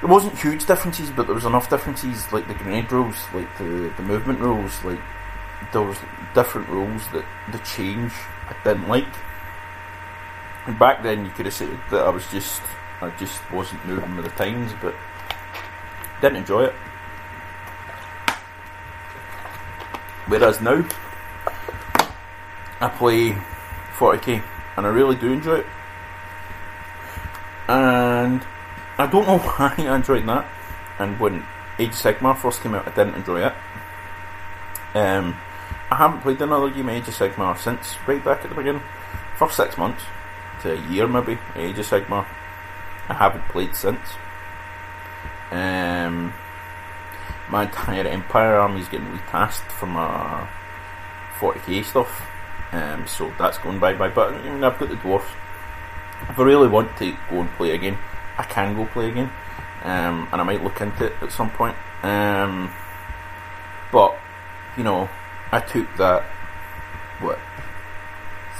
there 0.00 0.10
wasn't 0.10 0.38
huge 0.38 0.66
differences, 0.66 1.10
but 1.10 1.26
there 1.26 1.34
was 1.34 1.44
enough 1.44 1.70
differences, 1.70 2.32
like 2.32 2.48
the 2.48 2.54
grenade 2.54 2.90
rules, 2.92 3.16
like 3.32 3.48
the 3.58 3.92
the 3.96 4.02
movement 4.02 4.40
rules, 4.40 4.82
like 4.84 5.00
there 5.72 5.82
was 5.82 5.96
different 6.34 6.68
rules 6.68 7.06
that 7.08 7.24
the 7.52 7.58
change 7.58 8.12
I 8.48 8.54
didn't 8.64 8.88
like 8.88 9.06
And 10.66 10.78
back 10.78 11.02
then 11.02 11.24
you 11.24 11.30
could 11.30 11.46
have 11.46 11.54
said 11.54 11.78
that 11.90 12.04
I 12.04 12.08
was 12.10 12.26
just 12.28 12.62
I 13.00 13.10
just 13.10 13.40
wasn't 13.50 13.84
moving 13.86 14.16
with 14.16 14.24
the 14.24 14.30
times, 14.32 14.72
but 14.80 14.94
didn't 16.20 16.36
enjoy 16.38 16.64
it. 16.64 16.74
Whereas 20.26 20.60
now 20.60 20.84
I 22.82 22.88
play 22.88 23.30
40k 23.96 24.42
and 24.76 24.86
I 24.86 24.88
really 24.88 25.14
do 25.14 25.32
enjoy 25.32 25.58
it. 25.58 25.66
And 27.68 28.44
I 28.98 29.06
don't 29.06 29.24
know 29.24 29.38
why 29.38 29.72
I 29.78 29.94
enjoyed 29.94 30.26
that. 30.26 30.46
And 30.98 31.18
when 31.20 31.46
Age 31.78 31.90
of 31.90 31.94
Sigmar 31.94 32.36
first 32.36 32.60
came 32.60 32.74
out, 32.74 32.88
I 32.88 32.90
didn't 32.90 33.14
enjoy 33.14 33.46
it. 33.46 33.54
Um, 34.94 35.36
I 35.90 35.96
haven't 35.96 36.22
played 36.22 36.40
another 36.42 36.70
game 36.70 36.88
Age 36.88 37.06
of 37.06 37.14
Sigmar 37.14 37.56
since 37.56 37.96
right 38.08 38.22
back 38.24 38.42
at 38.44 38.50
the 38.50 38.56
beginning. 38.56 38.82
First 39.36 39.56
six 39.56 39.78
months 39.78 40.02
to 40.62 40.72
a 40.72 40.90
year 40.90 41.06
maybe, 41.06 41.38
Age 41.54 41.78
of 41.78 41.86
Sigmar. 41.86 42.26
I 43.08 43.14
haven't 43.14 43.44
played 43.48 43.76
since. 43.76 44.00
Um, 45.52 46.34
my 47.48 47.64
entire 47.64 48.08
Empire 48.08 48.56
army 48.56 48.80
is 48.80 48.88
getting 48.88 49.06
retasked 49.06 49.70
for 49.70 49.86
my 49.86 50.48
40k 51.38 51.84
stuff, 51.84 52.31
um, 52.72 53.06
so 53.06 53.32
that's 53.38 53.58
going 53.58 53.78
bye 53.78 53.94
bye. 53.94 54.08
But 54.08 54.34
I 54.34 54.42
mean, 54.42 54.64
I've 54.64 54.78
got 54.78 54.88
the 54.88 54.96
dwarfs. 54.96 55.30
If 56.28 56.38
I 56.38 56.42
really 56.42 56.68
want 56.68 56.96
to 56.98 57.16
go 57.30 57.40
and 57.40 57.50
play 57.52 57.72
again, 57.72 57.98
I 58.38 58.44
can 58.44 58.74
go 58.74 58.86
play 58.86 59.10
again, 59.10 59.30
um, 59.84 60.28
and 60.32 60.40
I 60.40 60.44
might 60.44 60.62
look 60.62 60.80
into 60.80 61.06
it 61.06 61.12
at 61.20 61.32
some 61.32 61.50
point. 61.50 61.76
Um, 62.02 62.72
but 63.90 64.16
you 64.76 64.84
know, 64.84 65.08
I 65.50 65.60
took 65.60 65.86
that 65.96 66.24
what 67.20 67.38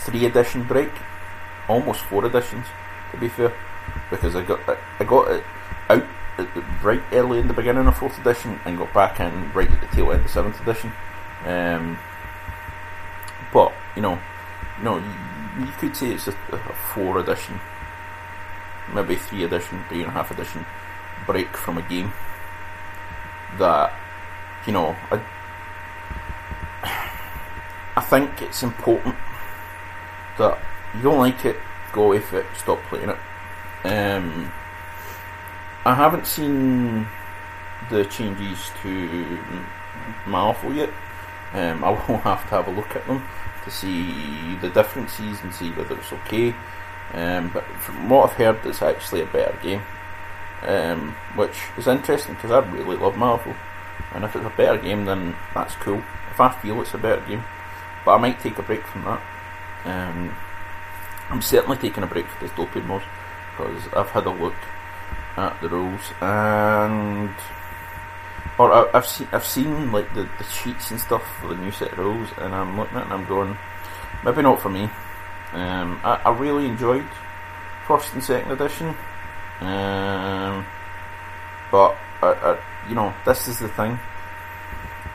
three 0.01 0.27
edition 0.27 0.65
break, 0.65 0.91
almost 1.69 2.01
four 2.03 2.25
editions 2.27 2.67
to 3.13 3.17
be 3.19 3.29
fair, 3.29 3.53
because 4.11 4.37
I 4.37 4.43
got 4.43 4.61
I 4.99 5.05
got 5.05 5.31
it 5.31 5.45
out 5.89 6.05
right 6.83 7.03
early 7.13 7.39
in 7.39 7.47
the 7.47 7.55
beginning 7.55 7.87
of 7.87 7.97
fourth 7.97 8.19
edition 8.19 8.59
and 8.65 8.79
got 8.79 8.93
back 8.93 9.21
in 9.21 9.53
right 9.53 9.71
at 9.71 9.81
the 9.81 9.87
tail 9.89 10.13
end 10.13 10.25
of 10.25 10.31
seventh 10.31 10.61
edition. 10.61 10.93
Um, 11.47 11.99
but 13.53 13.73
you 13.97 14.03
know, 14.03 14.19
you 14.79 14.85
you, 14.85 15.13
you 15.59 15.73
could 15.79 15.97
say 15.97 16.13
it's 16.13 16.29
a, 16.29 16.35
a, 16.53 16.59
four 16.95 17.19
edition, 17.19 17.61
maybe 18.95 19.17
three 19.17 19.45
edition, 19.45 19.85
three 19.89 20.01
and 20.01 20.09
a 20.09 20.13
half 20.13 20.31
edition 20.31 20.65
break 21.27 21.57
from 21.57 21.79
a 21.79 21.83
game 21.83 22.13
that 23.59 23.93
you 24.67 24.73
know 24.73 24.97
I 25.11 25.21
I 27.97 28.01
think 28.01 28.43
it's 28.43 28.63
important 28.63 29.15
that 30.39 30.59
you 30.95 31.03
don't 31.03 31.19
like 31.19 31.45
it, 31.45 31.57
go 31.93 32.05
away 32.05 32.19
it, 32.19 32.47
stop 32.57 32.81
playing 32.85 33.11
it. 33.11 33.19
Um, 33.85 34.53
I 35.85 35.95
haven't 35.95 36.27
seen 36.27 37.07
the 37.91 38.05
changes 38.05 38.71
to 38.83 39.39
Malifaux 40.25 40.75
yet. 40.75 40.91
Um, 41.53 41.85
I 41.85 41.91
will 41.91 42.19
have 42.19 42.43
to 42.45 42.51
have 42.51 42.69
a 42.69 42.71
look 42.71 42.97
at 42.97 43.07
them 43.07 43.23
to 43.65 43.71
see 43.71 44.57
the 44.57 44.71
differences 44.71 45.41
and 45.43 45.55
see 45.55 45.71
whether 45.71 45.97
it's 45.97 46.13
okay. 46.13 46.55
Um, 47.15 47.51
but 47.53 47.65
from 47.81 48.09
what 48.09 48.31
I've 48.31 48.37
heard, 48.37 48.65
it's 48.65 48.83
actually 48.83 49.23
a 49.23 49.27
better 49.27 49.57
game, 49.63 49.83
um, 50.63 51.15
which 51.35 51.59
is 51.77 51.87
interesting 51.87 52.35
because 52.35 52.51
I 52.51 52.59
really 52.71 52.97
love 52.97 53.17
Marvel. 53.17 53.55
And 54.15 54.25
if 54.25 54.35
it's 54.35 54.47
a 54.47 54.51
better 54.51 54.79
game, 54.79 55.05
then 55.05 55.35
that's 55.55 55.75
cool. 55.77 56.03
If 56.31 56.41
I 56.41 56.51
feel 56.51 56.81
it's 56.81 56.95
a 56.95 56.99
better 56.99 57.23
game, 57.27 57.45
but 58.05 58.15
I 58.15 58.19
might 58.19 58.41
take 58.41 58.59
a 58.59 58.63
break 58.63 58.87
from 58.87 59.05
that. 59.05 59.23
Um, 59.85 60.35
I'm 61.29 61.43
certainly 61.43 61.77
taking 61.77 62.03
a 62.03 62.07
break 62.07 62.27
for 62.27 62.47
Dystopian 62.47 62.89
Wars 62.89 63.03
because 63.51 63.83
I've 63.95 64.11
had 64.11 64.27
a 64.27 64.31
look 64.31 64.55
at 65.37 65.61
the 65.61 65.69
rules 65.69 66.01
and 66.21 67.35
or 68.59 68.73
I, 68.73 68.91
have 68.93 69.07
seen 69.07 69.29
I've 69.33 69.47
seen 69.47 69.93
like 69.93 70.13
the, 70.15 70.23
the 70.39 70.45
cheats 70.53 70.91
and 70.91 71.01
stuff 71.01 71.23
for 71.41 71.49
the 71.49 71.57
new 71.57 71.71
set 71.71 71.93
of 71.93 71.99
rules 71.99 72.29
and 72.39 72.55
I'm 72.55 72.77
looking 72.79 72.97
at 72.97 73.03
it 73.03 73.05
and 73.05 73.13
I'm 73.13 73.27
going 73.27 73.57
maybe 74.25 74.43
not 74.43 74.61
for 74.61 74.69
me. 74.69 74.85
Um, 75.53 76.01
I, 76.05 76.21
I 76.25 76.31
really 76.31 76.67
enjoyed 76.67 77.07
first 77.87 78.13
and 78.15 78.23
second 78.23 78.53
edition, 78.53 78.89
um, 79.61 80.65
but 81.71 81.97
I, 82.23 82.29
I, 82.29 82.59
you 82.89 82.95
know 82.95 83.13
this 83.25 83.49
is 83.49 83.59
the 83.59 83.69
thing. 83.69 83.99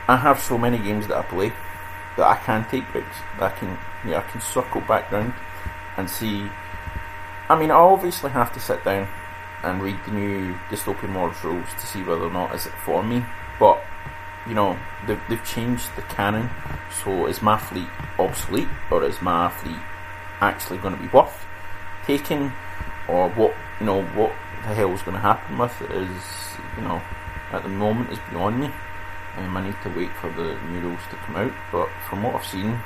I 0.08 0.16
have 0.16 0.40
so 0.40 0.58
many 0.58 0.78
games 0.78 1.08
that 1.08 1.18
I 1.18 1.22
play 1.24 1.52
that 2.18 2.28
I 2.28 2.36
can 2.36 2.66
take 2.70 2.92
breaks. 2.92 3.18
That 3.40 3.54
I 3.54 3.56
can, 3.56 3.78
you 4.04 4.12
know, 4.12 4.18
I 4.18 4.22
can 4.22 4.42
circle 4.42 4.82
back 4.82 5.12
round 5.12 5.34
and 5.98 6.10
see. 6.10 6.50
I 7.50 7.58
mean, 7.58 7.72
I 7.72 7.76
obviously 7.76 8.32
have 8.32 8.54
to 8.54 8.60
sit 8.60 8.84
down 8.84 9.08
and 9.64 9.82
read 9.82 9.98
the 10.06 10.12
new 10.12 10.54
Dystopian 10.70 11.14
Wars 11.14 11.44
rules 11.44 11.68
to 11.80 11.88
see 11.88 12.04
whether 12.04 12.24
or 12.24 12.32
not 12.32 12.54
is 12.54 12.66
it 12.66 12.74
for 12.86 13.04
me. 13.04 13.24
But 13.60 13.84
you 14.48 14.54
know, 14.54 14.78
they've, 15.06 15.22
they've 15.30 15.44
changed 15.44 15.96
the 15.96 16.02
canon. 16.04 16.50
So 17.04 17.28
is 17.28 17.42
my 17.42 17.58
fleet 17.58 17.88
obsolete, 18.18 18.70
or 18.90 19.04
is 19.04 19.22
my 19.22 19.50
fleet 19.50 19.80
actually 20.40 20.78
going 20.78 20.96
to 20.96 21.02
be 21.02 21.10
worth 21.10 21.46
taking, 22.06 22.52
or 23.08 23.30
what? 23.30 23.54
You 23.80 23.86
know, 23.86 24.02
what 24.04 24.34
the 24.64 24.74
hell 24.74 24.92
is 24.94 25.02
going 25.02 25.16
to 25.16 25.22
happen 25.22 25.58
with 25.58 25.82
it 25.82 25.92
is, 25.92 26.24
you 26.76 26.84
know, 26.84 27.02
at 27.52 27.64
the 27.64 27.70
moment 27.70 28.12
is 28.12 28.20
beyond 28.30 28.60
me. 28.60 28.72
Um, 29.38 29.56
I 29.56 29.66
need 29.66 29.76
to 29.84 29.90
wait 29.90 30.12
for 30.20 30.32
the 30.32 30.58
new 30.72 30.80
rules 30.80 31.00
to 31.12 31.16
come 31.18 31.36
out, 31.36 31.52
but 31.72 31.90
from 32.10 32.24
what 32.24 32.36
I've 32.36 32.46
seen, 32.46 32.80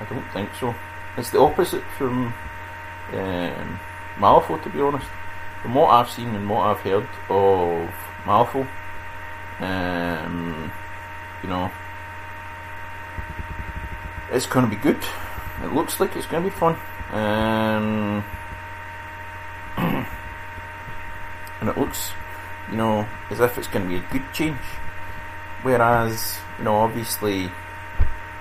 I 0.00 0.04
don't 0.04 0.28
think 0.32 0.50
so. 0.60 0.74
It's 1.16 1.30
the 1.30 1.40
opposite 1.40 1.84
from 1.96 2.34
um, 3.14 3.80
Malifaux, 4.18 4.62
to 4.62 4.68
be 4.68 4.80
honest. 4.80 5.06
From 5.62 5.74
what 5.74 5.90
I've 5.90 6.10
seen 6.10 6.34
and 6.34 6.48
what 6.48 6.66
I've 6.66 6.80
heard 6.80 7.08
of 7.28 7.90
Malifaux, 8.24 8.66
um, 9.60 10.72
you 11.42 11.48
know, 11.48 11.70
it's 14.30 14.46
going 14.46 14.68
to 14.68 14.70
be 14.70 14.80
good. 14.80 15.02
It 15.62 15.72
looks 15.72 16.00
like 16.00 16.14
it's 16.16 16.26
going 16.26 16.44
to 16.44 16.50
be 16.50 16.54
fun. 16.54 16.76
Um, 17.12 18.24
and 21.60 21.68
it 21.68 21.78
looks, 21.78 22.10
you 22.70 22.76
know, 22.76 23.06
as 23.30 23.40
if 23.40 23.56
it's 23.56 23.68
going 23.68 23.84
to 23.84 23.88
be 23.88 23.96
a 23.96 24.08
good 24.10 24.24
change. 24.32 24.58
Whereas, 25.62 26.38
you 26.58 26.64
know, 26.64 26.76
obviously, 26.76 27.50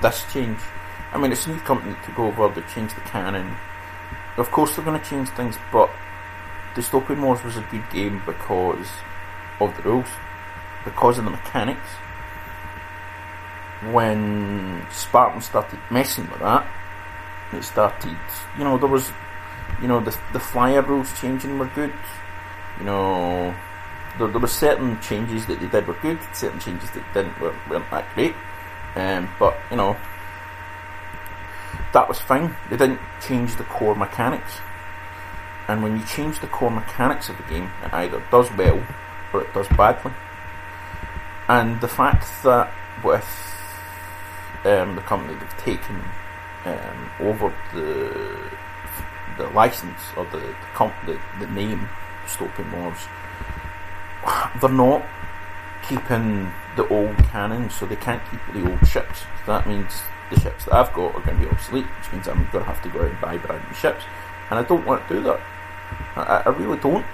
this 0.01 0.25
change, 0.31 0.59
I 1.13 1.17
mean, 1.17 1.31
it's 1.31 1.47
a 1.47 1.51
new 1.51 1.59
company 1.59 1.95
to 2.05 2.11
go 2.11 2.27
over, 2.27 2.49
they 2.49 2.67
change 2.67 2.93
the 2.93 3.01
canon. 3.01 3.55
Of 4.37 4.51
course, 4.51 4.75
they're 4.75 4.83
going 4.83 4.99
to 4.99 5.09
change 5.09 5.29
things, 5.29 5.57
but 5.71 5.89
Dystopian 6.75 7.21
Wars 7.21 7.43
was 7.43 7.55
a 7.55 7.61
good 7.71 7.89
game 7.89 8.21
because 8.25 8.87
of 9.61 9.75
the 9.77 9.83
rules, 9.83 10.09
because 10.83 11.17
of 11.17 11.25
the 11.25 11.31
mechanics. 11.31 11.87
When 13.91 14.85
Spartan 14.91 15.41
started 15.41 15.79
messing 15.89 16.29
with 16.29 16.39
that, 16.39 16.67
it 17.53 17.63
started, 17.63 18.17
you 18.57 18.63
know, 18.63 18.77
there 18.77 18.89
was, 18.89 19.11
you 19.81 19.87
know, 19.87 19.99
the, 20.01 20.17
the 20.33 20.39
flyer 20.39 20.81
rules 20.81 21.17
changing 21.19 21.57
were 21.57 21.67
good. 21.67 21.93
You 22.79 22.85
know, 22.85 23.55
there, 24.17 24.27
there 24.27 24.41
were 24.41 24.47
certain 24.47 24.99
changes 24.99 25.45
that 25.45 25.59
they 25.59 25.67
did 25.67 25.87
were 25.87 25.97
good, 26.01 26.19
certain 26.33 26.59
changes 26.59 26.89
that 26.91 27.03
didn't 27.13 27.39
were, 27.39 27.55
weren't 27.69 27.89
that 27.91 28.05
great. 28.15 28.35
Um, 28.95 29.29
but 29.39 29.57
you 29.71 29.77
know, 29.77 29.95
that 31.93 32.07
was 32.07 32.19
fine. 32.19 32.55
They 32.69 32.77
didn't 32.77 32.99
change 33.21 33.55
the 33.55 33.63
core 33.63 33.95
mechanics. 33.95 34.59
And 35.67 35.81
when 35.81 35.97
you 35.97 36.05
change 36.05 36.39
the 36.39 36.47
core 36.47 36.71
mechanics 36.71 37.29
of 37.29 37.37
the 37.37 37.43
game, 37.43 37.69
it 37.83 37.93
either 37.93 38.21
does 38.31 38.51
well 38.53 38.81
or 39.33 39.41
it 39.41 39.53
does 39.53 39.67
badly. 39.69 40.11
And 41.47 41.79
the 41.81 41.87
fact 41.87 42.27
that 42.43 42.71
with 43.03 43.27
um, 44.63 44.95
the 44.95 45.01
company 45.01 45.37
they've 45.37 45.57
taken 45.57 46.03
um, 46.65 47.11
over 47.19 47.53
the 47.73 48.51
the 49.37 49.47
license 49.49 49.99
or 50.15 50.25
the 50.25 50.37
the, 50.37 50.55
comp- 50.73 51.05
the, 51.05 51.19
the 51.39 51.47
name 51.47 51.89
Dystopian 52.25 52.71
Wars 52.71 53.07
they're 54.61 54.69
not 54.69 55.05
keeping 55.87 56.51
the 56.75 56.87
old 56.87 57.17
canon, 57.17 57.69
so 57.69 57.85
they 57.85 57.95
can't 57.95 58.21
keep 58.31 58.39
the 58.53 58.69
old 58.69 58.87
ships. 58.87 59.23
That 59.45 59.67
means 59.67 60.01
the 60.29 60.39
ships 60.39 60.65
that 60.65 60.73
I've 60.73 60.93
got 60.93 61.15
are 61.15 61.21
going 61.21 61.37
to 61.39 61.45
be 61.45 61.49
obsolete, 61.49 61.85
which 61.85 62.11
means 62.11 62.27
I'm 62.27 62.47
going 62.51 62.63
to 62.63 62.71
have 62.71 62.81
to 62.83 62.89
go 62.89 63.01
out 63.01 63.11
and 63.11 63.21
buy 63.21 63.37
brand 63.37 63.63
new 63.67 63.75
ships. 63.75 64.03
And 64.49 64.59
I 64.59 64.63
don't 64.63 64.85
want 64.85 65.07
to 65.07 65.15
do 65.15 65.23
that. 65.23 65.39
I, 66.15 66.43
I 66.45 66.49
really 66.49 66.77
don't. 66.77 67.05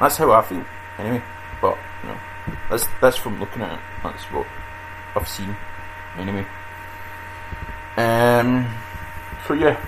That's 0.00 0.16
how 0.16 0.32
I 0.32 0.42
feel, 0.42 0.64
anyway. 0.98 1.22
But, 1.60 1.78
you 2.02 2.10
know, 2.10 2.18
that's, 2.70 2.86
that's 3.00 3.16
from 3.16 3.40
looking 3.40 3.62
at 3.62 3.72
it. 3.72 3.80
That's 4.02 4.22
what 4.24 4.46
I've 5.14 5.28
seen, 5.28 5.56
anyway. 6.18 6.46
Um, 7.96 8.68
so 9.46 9.54
yeah. 9.54 9.80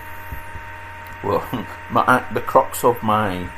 Well, 1.22 1.46
my, 1.90 2.24
the 2.32 2.40
crux 2.40 2.84
of 2.84 3.02
my 3.02 3.48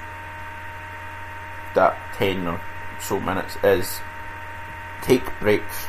that 1.74 1.96
10 2.14 2.46
or 2.48 2.60
so 2.98 3.20
minutes 3.20 3.56
is 3.62 4.00
take 5.02 5.24
breaks. 5.40 5.86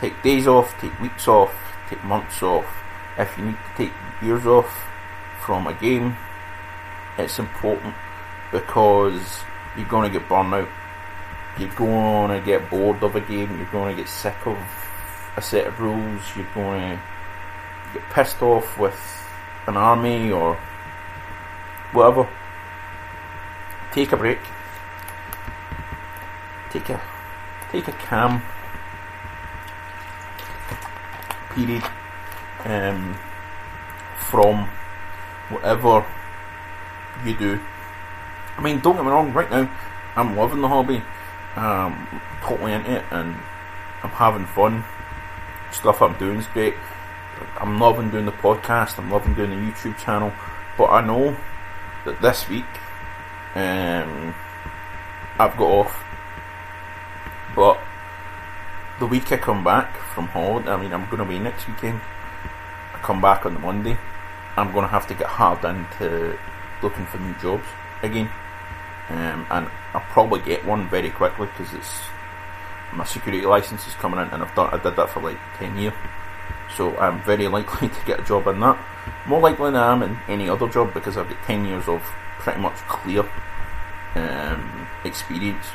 Take 0.00 0.22
days 0.22 0.46
off, 0.46 0.78
take 0.80 0.98
weeks 1.00 1.28
off, 1.28 1.54
take 1.88 2.02
months 2.04 2.42
off. 2.42 2.66
If 3.18 3.36
you 3.38 3.46
need 3.46 3.56
to 3.56 3.84
take 3.84 3.92
years 4.22 4.46
off 4.46 4.70
from 5.40 5.66
a 5.66 5.74
game, 5.74 6.16
it's 7.20 7.38
important 7.38 7.94
because 8.52 9.42
you're 9.76 9.88
going 9.88 10.10
to 10.10 10.18
get 10.18 10.28
burned 10.28 10.54
out. 10.54 10.68
You're 11.58 11.68
going 11.70 12.30
to 12.30 12.44
get 12.44 12.70
bored 12.70 13.02
of 13.02 13.16
a 13.16 13.20
game. 13.20 13.56
You're 13.56 13.70
going 13.72 13.96
to 13.96 14.02
get 14.02 14.08
sick 14.08 14.46
of 14.46 14.58
a 15.36 15.42
set 15.42 15.66
of 15.66 15.80
rules. 15.80 16.22
You're 16.36 16.46
going 16.54 16.96
to 16.96 17.02
get 17.94 18.02
pissed 18.10 18.42
off 18.42 18.78
with 18.78 18.98
an 19.66 19.76
army 19.76 20.30
or 20.30 20.58
whatever. 21.92 22.28
Take 23.92 24.12
a 24.12 24.16
break 24.16 24.38
take 26.70 26.88
a 26.88 27.00
take 27.72 27.88
a 27.88 27.92
cam 27.92 28.40
period 31.50 31.82
um, 32.64 33.14
from 34.16 34.68
whatever 35.48 36.06
you 37.26 37.36
do 37.36 37.60
I 38.60 38.62
mean, 38.62 38.80
don't 38.80 38.94
get 38.96 39.04
me 39.06 39.10
wrong. 39.10 39.32
Right 39.32 39.50
now, 39.50 39.70
I'm 40.16 40.36
loving 40.36 40.60
the 40.60 40.68
hobby. 40.68 41.02
Um, 41.56 42.20
totally 42.42 42.74
into 42.74 42.96
it, 42.96 43.04
and 43.10 43.34
I'm 44.02 44.10
having 44.10 44.44
fun. 44.44 44.84
Stuff 45.72 46.02
I'm 46.02 46.18
doing 46.18 46.38
is 46.38 46.46
great. 46.48 46.74
I'm 47.58 47.78
loving 47.78 48.10
doing 48.10 48.26
the 48.26 48.32
podcast. 48.32 48.98
I'm 48.98 49.10
loving 49.10 49.32
doing 49.32 49.50
the 49.50 49.56
YouTube 49.56 49.96
channel. 49.96 50.30
But 50.76 50.90
I 50.90 51.00
know 51.00 51.34
that 52.04 52.20
this 52.20 52.46
week, 52.50 52.66
um, 53.54 54.34
I've 55.38 55.56
got 55.56 55.70
off. 55.70 56.04
But 57.56 57.80
the 58.98 59.06
week 59.06 59.32
I 59.32 59.38
come 59.38 59.64
back 59.64 59.96
from 59.96 60.28
holiday, 60.28 60.70
I 60.70 60.76
mean, 60.76 60.92
I'm 60.92 61.06
going 61.06 61.18
to 61.18 61.24
be 61.24 61.38
next 61.38 61.66
weekend. 61.66 62.02
I 62.94 62.98
come 62.98 63.22
back 63.22 63.46
on 63.46 63.54
the 63.54 63.60
Monday. 63.60 63.96
I'm 64.58 64.70
going 64.72 64.84
to 64.84 64.90
have 64.90 65.06
to 65.06 65.14
get 65.14 65.28
hard 65.28 65.64
into 65.64 66.38
looking 66.82 67.06
for 67.06 67.18
new 67.18 67.34
jobs 67.34 67.66
again. 68.02 68.30
Um, 69.08 69.46
and 69.50 69.68
I'll 69.92 70.00
probably 70.12 70.40
get 70.40 70.64
one 70.64 70.88
very 70.88 71.10
quickly 71.10 71.46
because 71.46 71.74
it's 71.74 72.00
my 72.92 73.04
security 73.04 73.44
license 73.44 73.86
is 73.86 73.94
coming 73.94 74.20
in, 74.20 74.28
and 74.28 74.42
I've 74.42 74.54
done 74.54 74.72
I 74.72 74.82
did 74.82 74.96
that 74.96 75.10
for 75.10 75.20
like 75.20 75.38
ten 75.58 75.76
years, 75.76 75.94
so 76.76 76.96
I'm 76.96 77.20
very 77.22 77.48
likely 77.48 77.88
to 77.96 78.04
get 78.06 78.20
a 78.20 78.24
job 78.24 78.46
in 78.46 78.60
that. 78.60 78.78
More 79.26 79.40
likely 79.40 79.66
than 79.66 79.76
I 79.76 79.92
am 79.92 80.02
in 80.02 80.18
any 80.28 80.48
other 80.48 80.68
job 80.68 80.94
because 80.94 81.16
I've 81.16 81.28
got 81.28 81.42
ten 81.44 81.64
years 81.64 81.88
of 81.88 82.02
pretty 82.38 82.60
much 82.60 82.76
clear 82.88 83.28
um, 84.14 84.88
experience 85.04 85.66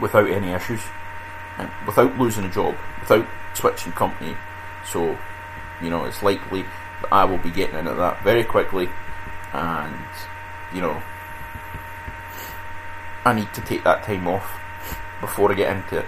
without 0.00 0.28
any 0.28 0.52
issues, 0.52 0.82
and 1.58 1.70
without 1.86 2.16
losing 2.18 2.44
a 2.44 2.50
job, 2.50 2.76
without 3.00 3.26
switching 3.54 3.92
company. 3.92 4.36
So, 4.84 5.16
you 5.80 5.90
know, 5.90 6.04
it's 6.04 6.22
likely 6.22 6.62
that 7.02 7.12
I 7.12 7.24
will 7.24 7.38
be 7.38 7.50
getting 7.50 7.78
into 7.78 7.94
that 7.94 8.22
very 8.22 8.44
quickly, 8.44 8.88
and 9.54 9.94
you 10.74 10.80
know, 10.80 11.00
I 13.24 13.32
need 13.32 13.52
to 13.54 13.60
take 13.62 13.84
that 13.84 14.02
time 14.02 14.26
off 14.26 14.60
before 15.20 15.50
I 15.50 15.54
get 15.54 15.74
into 15.74 15.98
it. 15.98 16.06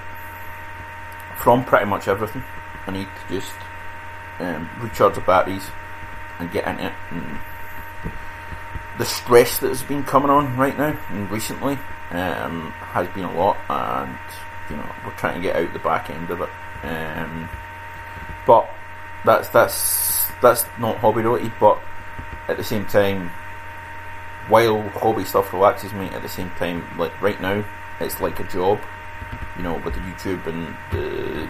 From 1.36 1.64
pretty 1.64 1.86
much 1.86 2.08
everything, 2.08 2.42
I 2.86 2.90
need 2.90 3.06
to 3.06 3.34
just 3.34 3.54
um, 4.40 4.68
recharge 4.80 5.14
the 5.14 5.20
batteries 5.20 5.66
and 6.38 6.50
get 6.50 6.66
into 6.66 6.86
it. 6.86 6.92
And 7.10 7.38
the 8.98 9.04
stress 9.04 9.58
that 9.60 9.68
has 9.68 9.82
been 9.82 10.02
coming 10.02 10.30
on 10.30 10.56
right 10.56 10.76
now 10.76 10.98
and 11.10 11.30
recently 11.30 11.78
um, 12.10 12.72
has 12.92 13.08
been 13.08 13.24
a 13.24 13.32
lot, 13.32 13.56
and 13.68 14.18
you 14.70 14.76
know 14.76 14.90
we're 15.04 15.12
trying 15.12 15.36
to 15.36 15.40
get 15.40 15.56
out 15.56 15.72
the 15.72 15.78
back 15.78 16.10
end 16.10 16.30
of 16.30 16.40
it. 16.40 16.48
Um, 16.82 17.48
but 18.46 18.68
that's 19.24 19.48
that's 19.50 20.26
that's 20.40 20.64
not 20.78 20.96
hobby 20.98 21.22
related, 21.22 21.52
but 21.60 21.78
at 22.48 22.56
the 22.56 22.64
same 22.64 22.86
time, 22.86 23.30
while 24.48 24.88
hobby 24.90 25.24
stuff 25.24 25.52
relaxes 25.52 25.92
me, 25.92 26.06
at 26.06 26.22
the 26.22 26.28
same 26.28 26.50
time, 26.50 26.84
like 26.98 27.20
right 27.20 27.40
now, 27.40 27.64
it's 28.00 28.20
like 28.20 28.40
a 28.40 28.44
job. 28.44 28.80
You 29.56 29.62
know, 29.62 29.74
with 29.84 29.94
the 29.94 30.00
YouTube 30.00 30.46
and 30.46 30.76
the 30.92 31.48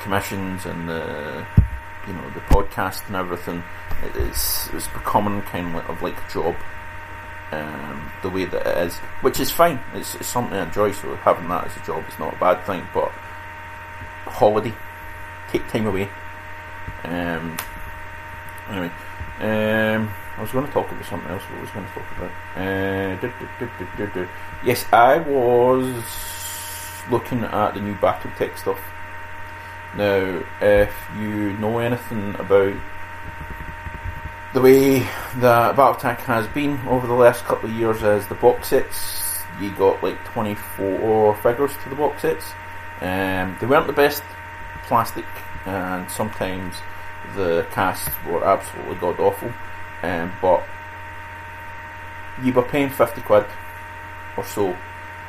commissions 0.00 0.66
and 0.66 0.88
the 0.88 1.46
you 2.06 2.12
know 2.12 2.28
the 2.30 2.40
podcast 2.40 3.06
and 3.06 3.16
everything, 3.16 3.62
it's 4.14 4.68
it's 4.74 4.88
becoming 4.88 5.42
kind 5.42 5.76
of 5.76 6.02
like, 6.02 6.16
a 6.18 6.32
job. 6.32 6.56
Um, 7.52 8.12
the 8.22 8.30
way 8.30 8.44
that 8.44 8.64
it 8.64 8.86
is, 8.86 8.98
which 9.22 9.40
is 9.40 9.50
fine. 9.50 9.80
It's, 9.94 10.14
it's 10.14 10.28
something 10.28 10.56
I 10.56 10.62
enjoy. 10.62 10.92
So 10.92 11.16
having 11.16 11.48
that 11.48 11.66
as 11.66 11.76
a 11.76 11.80
job 11.80 12.04
is 12.08 12.16
not 12.18 12.34
a 12.34 12.38
bad 12.38 12.64
thing. 12.64 12.86
But 12.94 13.10
holiday, 14.26 14.72
take 15.50 15.66
time 15.68 15.86
away. 15.86 16.08
Um, 17.04 17.56
anyway, 18.68 18.92
um, 19.40 20.10
I 20.36 20.40
was 20.40 20.52
going 20.52 20.66
to 20.66 20.72
talk 20.72 20.90
about 20.90 21.04
something 21.06 21.30
else. 21.30 21.42
What 21.44 21.58
I 21.58 21.60
was 21.62 21.70
going 21.70 21.86
to 21.86 21.92
talk 21.92 22.04
about? 22.16 22.30
Uh, 24.16 24.26
yes, 24.64 24.84
I 24.92 25.18
was 25.18 26.04
looking 27.10 27.44
at 27.44 27.74
the 27.74 27.80
new 27.80 27.94
BattleTech 27.94 28.58
stuff. 28.58 28.80
Now, 29.96 30.42
if 30.60 30.94
you 31.18 31.54
know 31.54 31.78
anything 31.78 32.34
about 32.36 32.76
the 34.52 34.60
way 34.60 34.98
that 35.36 35.74
BattleTech 35.74 36.18
has 36.18 36.46
been 36.48 36.78
over 36.86 37.06
the 37.06 37.14
last 37.14 37.44
couple 37.44 37.70
of 37.70 37.74
years, 37.74 38.02
as 38.02 38.26
the 38.28 38.34
box 38.34 38.68
sets, 38.68 39.42
you 39.60 39.70
got 39.72 40.02
like 40.02 40.22
24 40.26 41.36
figures 41.36 41.72
to 41.82 41.88
the 41.88 41.96
box 41.96 42.22
sets. 42.22 42.52
Um, 43.00 43.56
they 43.60 43.66
weren't 43.66 43.86
the 43.86 43.92
best 43.92 44.22
plastic, 44.84 45.24
and 45.64 46.10
sometimes 46.10 46.76
the 47.34 47.66
casts 47.70 48.10
were 48.26 48.44
absolutely 48.44 48.96
god 48.96 49.20
awful. 49.20 49.52
Um, 50.02 50.32
but 50.40 50.64
you 52.42 52.52
were 52.52 52.62
paying 52.62 52.90
50 52.90 53.20
quid 53.22 53.46
or 54.36 54.44
so 54.44 54.76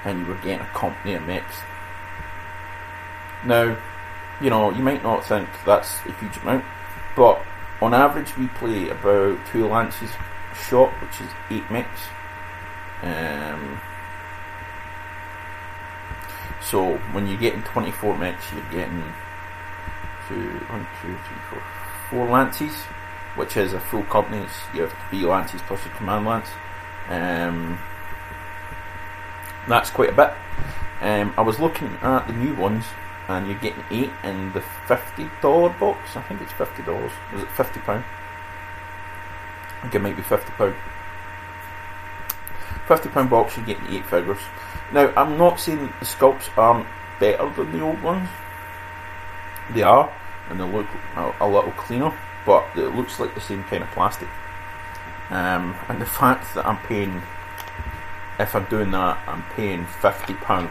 and 0.05 0.19
you 0.19 0.25
were 0.25 0.35
getting 0.35 0.61
a 0.61 0.69
company 0.69 1.13
of 1.13 1.23
mechs. 1.23 1.57
Now, 3.45 3.75
you 4.39 4.49
know, 4.49 4.71
you 4.71 4.83
might 4.83 5.03
not 5.03 5.25
think 5.25 5.49
that's 5.65 5.99
a 6.05 6.11
huge 6.13 6.37
amount, 6.37 6.65
but 7.15 7.43
on 7.81 7.93
average 7.93 8.35
we 8.37 8.47
play 8.47 8.89
about 8.89 9.39
two 9.51 9.67
lances 9.67 10.11
a 10.51 10.55
shot, 10.55 10.91
which 11.01 11.21
is 11.21 11.29
eight 11.49 11.69
mechs. 11.71 12.01
Um, 13.01 13.79
so 16.61 16.97
when 17.11 17.27
you're 17.27 17.37
getting 17.37 17.63
24 17.63 18.17
mechs, 18.17 18.51
you're 18.53 18.63
getting 18.71 19.03
two, 20.27 20.49
one, 20.69 20.87
two, 21.01 21.07
three, 21.07 21.37
four, 21.49 21.63
four 22.11 22.27
lances 22.27 22.75
which 23.35 23.57
is 23.57 23.73
a 23.73 23.79
full 23.79 24.03
company. 24.03 24.43
It's, 24.43 24.53
you 24.73 24.81
have 24.81 24.93
three 25.09 25.25
lances 25.25 25.61
plus 25.63 25.83
your 25.85 25.93
command 25.95 26.25
lance. 26.25 26.49
Um, 27.09 27.79
that's 29.67 29.89
quite 29.89 30.09
a 30.09 30.13
bit. 30.13 30.33
Um, 31.01 31.33
I 31.37 31.41
was 31.41 31.59
looking 31.59 31.97
at 32.01 32.27
the 32.27 32.33
new 32.33 32.53
ones, 32.55 32.85
and 33.27 33.47
you're 33.47 33.59
getting 33.59 33.83
eight 33.89 34.11
in 34.23 34.51
the 34.53 34.61
fifty 34.87 35.29
dollar 35.41 35.69
box. 35.79 36.15
I 36.15 36.21
think 36.23 36.41
it's 36.41 36.51
fifty 36.53 36.83
dollars. 36.83 37.11
Is 37.33 37.43
it 37.43 37.49
fifty 37.51 37.79
pound? 37.79 38.03
I 39.77 39.81
think 39.83 39.95
it 39.95 39.99
might 39.99 40.15
be 40.15 40.21
fifty 40.21 40.51
pound. 40.53 40.75
Fifty 42.87 43.09
pound 43.09 43.29
box, 43.29 43.55
you're 43.57 43.65
getting 43.65 43.87
eight 43.95 44.05
figures. 44.05 44.39
Now, 44.91 45.11
I'm 45.15 45.37
not 45.37 45.59
saying 45.59 45.93
the 45.99 46.05
sculpts 46.05 46.49
aren't 46.57 46.87
better 47.19 47.49
than 47.55 47.71
the 47.71 47.81
old 47.81 48.01
ones. 48.03 48.27
They 49.73 49.83
are, 49.83 50.11
and 50.51 50.59
they 50.59 50.71
look 50.71 50.87
a, 51.15 51.33
a 51.41 51.47
little 51.47 51.71
cleaner 51.71 52.13
but 52.45 52.65
it 52.75 52.95
looks 52.95 53.19
like 53.19 53.33
the 53.35 53.41
same 53.41 53.63
kind 53.65 53.83
of 53.83 53.91
plastic. 53.91 54.27
Um, 55.29 55.75
and 55.87 56.01
the 56.01 56.05
fact 56.05 56.53
that 56.55 56.65
I'm 56.65 56.77
paying, 56.79 57.21
if 58.39 58.55
I'm 58.55 58.65
doing 58.65 58.91
that, 58.91 59.17
I'm 59.27 59.43
paying 59.55 59.85
fifty 59.85 60.33
pound, 60.33 60.69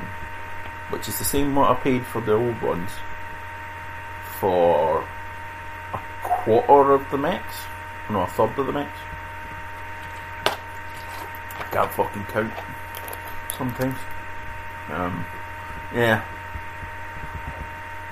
which 0.90 1.08
is 1.08 1.18
the 1.18 1.24
same 1.24 1.54
what 1.54 1.70
I 1.70 1.74
paid 1.74 2.04
for 2.04 2.20
the 2.20 2.34
old 2.34 2.60
ones, 2.60 2.90
for 4.38 5.06
a 5.94 6.00
quarter 6.22 6.92
of 6.92 7.10
the 7.10 7.18
mechs, 7.18 7.64
no, 8.10 8.22
a 8.22 8.26
third 8.26 8.58
of 8.58 8.66
the. 8.66 8.72
I 8.72 8.88
can't 11.70 11.92
fucking 11.92 12.24
count 12.24 12.52
sometimes. 13.56 13.98
Um, 14.90 15.24
yeah. 15.94 16.24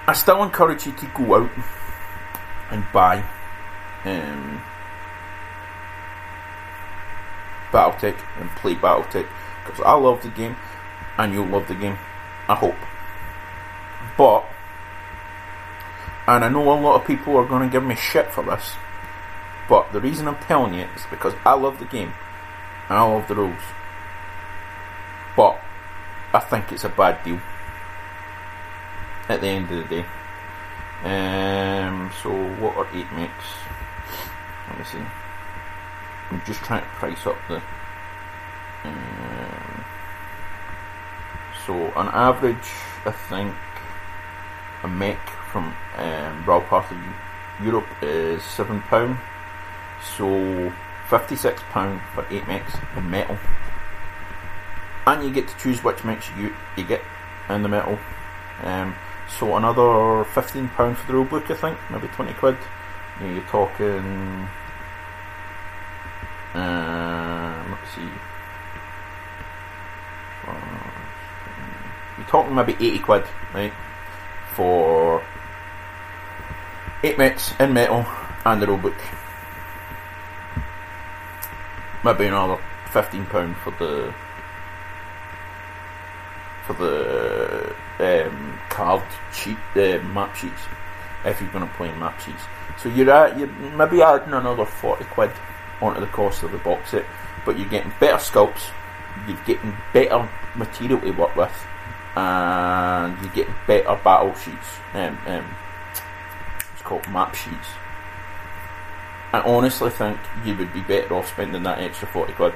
I 0.09 0.14
still 0.14 0.42
encourage 0.42 0.87
you 0.87 0.92
to 0.92 1.07
go 1.09 1.35
out 1.35 1.51
and 2.71 2.83
buy 2.94 3.23
um, 4.07 4.62
Battletech 7.71 8.16
and 8.40 8.49
play 8.53 8.75
Battletech 8.75 9.29
because 9.66 9.85
I 9.85 9.92
love 9.92 10.23
the 10.23 10.31
game 10.31 10.57
and 11.18 11.35
you'll 11.35 11.44
love 11.44 11.68
the 11.68 11.75
game. 11.75 11.99
I 12.49 12.55
hope. 12.55 12.79
But, 14.16 14.47
and 16.27 16.42
I 16.42 16.49
know 16.49 16.62
a 16.62 16.81
lot 16.81 17.03
of 17.03 17.07
people 17.07 17.37
are 17.37 17.47
going 17.47 17.68
to 17.68 17.71
give 17.71 17.85
me 17.85 17.94
shit 17.94 18.33
for 18.33 18.42
this, 18.42 18.77
but 19.68 19.92
the 19.92 20.01
reason 20.01 20.27
I'm 20.27 20.38
telling 20.38 20.73
you 20.73 20.87
is 20.97 21.03
because 21.11 21.35
I 21.44 21.53
love 21.53 21.79
the 21.79 21.85
game 21.85 22.14
and 22.88 22.97
I 22.97 23.03
love 23.03 23.29
the 23.29 23.35
rules. 23.35 23.61
But 25.37 25.61
I 26.33 26.38
think 26.38 26.73
it's 26.73 26.85
a 26.85 26.88
bad 26.88 27.23
deal 27.23 27.42
at 29.35 29.40
the 29.40 29.46
end 29.46 29.70
of 29.70 29.88
the 29.88 29.96
day. 29.96 30.06
Um, 31.04 32.10
so 32.22 32.31
what 32.56 32.76
are 32.76 32.88
eight 32.92 33.10
mechs? 33.12 33.44
Let 34.68 34.79
me 34.79 34.85
see. 34.85 35.04
I'm 36.31 36.42
just 36.44 36.60
trying 36.60 36.83
to 36.83 36.88
price 36.88 37.26
up 37.26 37.37
the. 37.48 37.62
Um, 38.85 39.85
so 41.66 41.74
on 41.92 42.08
average, 42.08 42.70
I 43.04 43.12
think 43.12 43.54
a 44.83 44.88
mech 44.88 45.18
from 45.50 45.74
um, 45.96 46.44
Brawl 46.44 46.60
part 46.62 46.90
of 46.90 46.98
Europe 47.62 47.87
is 48.02 48.42
seven 48.42 48.83
pound. 48.83 49.18
So 50.16 50.72
fifty 51.08 51.37
six 51.37 51.62
pound 51.70 52.00
for 52.14 52.26
eight 52.31 52.46
mechs 52.46 52.74
in 52.96 53.08
metal, 53.08 53.38
and 55.06 55.24
you 55.24 55.31
get 55.31 55.48
to 55.48 55.56
choose 55.58 55.83
which 55.85 56.04
mechs 56.04 56.29
you 56.37 56.54
you 56.76 56.85
get 56.85 57.02
in 57.48 57.62
the 57.62 57.68
metal. 57.68 57.98
Um, 58.62 58.94
so 59.29 59.56
another 59.56 60.24
fifteen 60.24 60.68
pound 60.68 60.98
for 60.98 61.06
the 61.06 61.12
rule 61.14 61.24
book, 61.24 61.50
I 61.50 61.54
think, 61.54 61.79
maybe 61.90 62.08
twenty 62.08 62.33
quid. 62.35 62.56
You're 63.20 63.42
talking. 63.42 64.48
Um, 66.54 67.70
let's 67.70 67.90
see. 67.94 68.08
Uh, 70.46 70.90
you're 72.16 72.26
talking 72.26 72.54
maybe 72.54 72.72
eighty 72.74 72.98
quid, 72.98 73.24
right, 73.54 73.72
for 74.54 75.22
eight 77.02 77.18
mechs 77.18 77.52
in 77.60 77.72
metal 77.72 78.06
and 78.44 78.62
the 78.62 78.66
rule 78.66 78.79
book. 78.79 78.96
Maybe 82.04 82.26
another 82.26 82.58
fifteen 82.90 83.26
pound 83.26 83.56
for 83.58 83.72
the 83.72 84.14
for 86.66 86.72
the 86.74 87.74
um, 88.00 88.58
card 88.79 89.02
sheet, 89.33 89.58
uh, 89.74 89.98
map 90.14 90.37
sheets, 90.37 90.62
if 91.24 91.40
you're 91.40 91.50
going 91.50 91.66
to 91.66 91.74
play 91.74 91.92
map 91.96 92.20
sheets. 92.20 92.44
So 92.81 92.88
you're 92.88 93.10
at, 93.10 93.37
you're 93.37 93.48
maybe 93.48 94.00
adding 94.00 94.33
another 94.33 94.64
40 94.64 95.04
quid 95.06 95.33
onto 95.81 96.00
the 96.00 96.06
cost 96.06 96.44
of 96.44 96.52
the 96.52 96.58
box 96.58 96.92
set, 96.92 97.04
but 97.44 97.58
you're 97.58 97.68
getting 97.68 97.92
better 97.98 98.18
sculpts, 98.18 98.70
you're 99.26 99.37
getting 99.44 99.76
better 99.92 100.29
material 100.54 101.00
to 101.00 101.10
work 101.10 101.35
with, 101.35 101.66
and 102.14 103.20
you're 103.20 103.33
getting 103.33 103.54
better 103.66 103.98
battle 104.04 104.33
sheets. 104.35 104.68
Um, 104.94 105.18
um, 105.26 105.44
it's 106.72 106.83
called 106.83 107.08
map 107.08 107.35
sheets. 107.35 107.66
I 109.33 109.40
honestly 109.40 109.90
think 109.90 110.20
you 110.44 110.56
would 110.56 110.72
be 110.72 110.83
better 110.83 111.14
off 111.14 111.29
spending 111.29 111.64
that 111.64 111.81
extra 111.81 112.06
40 112.06 112.33
quid 112.35 112.54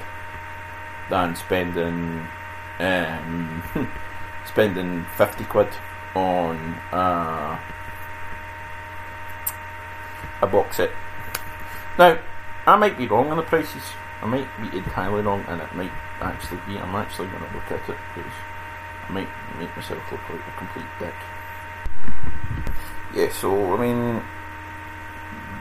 than 1.09 1.35
spending 1.35 2.25
um, 2.79 3.61
spending 4.45 5.05
50 5.17 5.43
quid 5.43 5.67
on 6.15 6.57
uh, 6.91 7.59
a 10.41 10.47
box 10.47 10.77
set. 10.77 10.91
Now, 11.97 12.17
I 12.65 12.75
might 12.75 12.97
be 12.97 13.07
wrong 13.07 13.29
on 13.29 13.37
the 13.37 13.43
prices. 13.43 13.83
I 14.21 14.25
might 14.25 14.47
be 14.61 14.77
entirely 14.77 15.21
wrong, 15.21 15.43
and 15.47 15.61
it 15.61 15.75
might 15.75 15.91
actually 16.21 16.59
be. 16.67 16.77
I'm 16.77 16.95
actually 16.95 17.27
going 17.27 17.43
to 17.43 17.53
look 17.53 17.71
at 17.71 17.89
it 17.89 17.97
because 18.15 18.31
I 19.09 19.11
might 19.11 19.29
make 19.59 19.75
myself 19.75 20.01
look 20.11 20.29
like 20.29 20.39
a 20.39 20.57
complete 20.57 20.85
dick. 20.99 21.13
Yeah, 23.13 23.31
so 23.31 23.75
I 23.75 23.81
mean, 23.81 24.23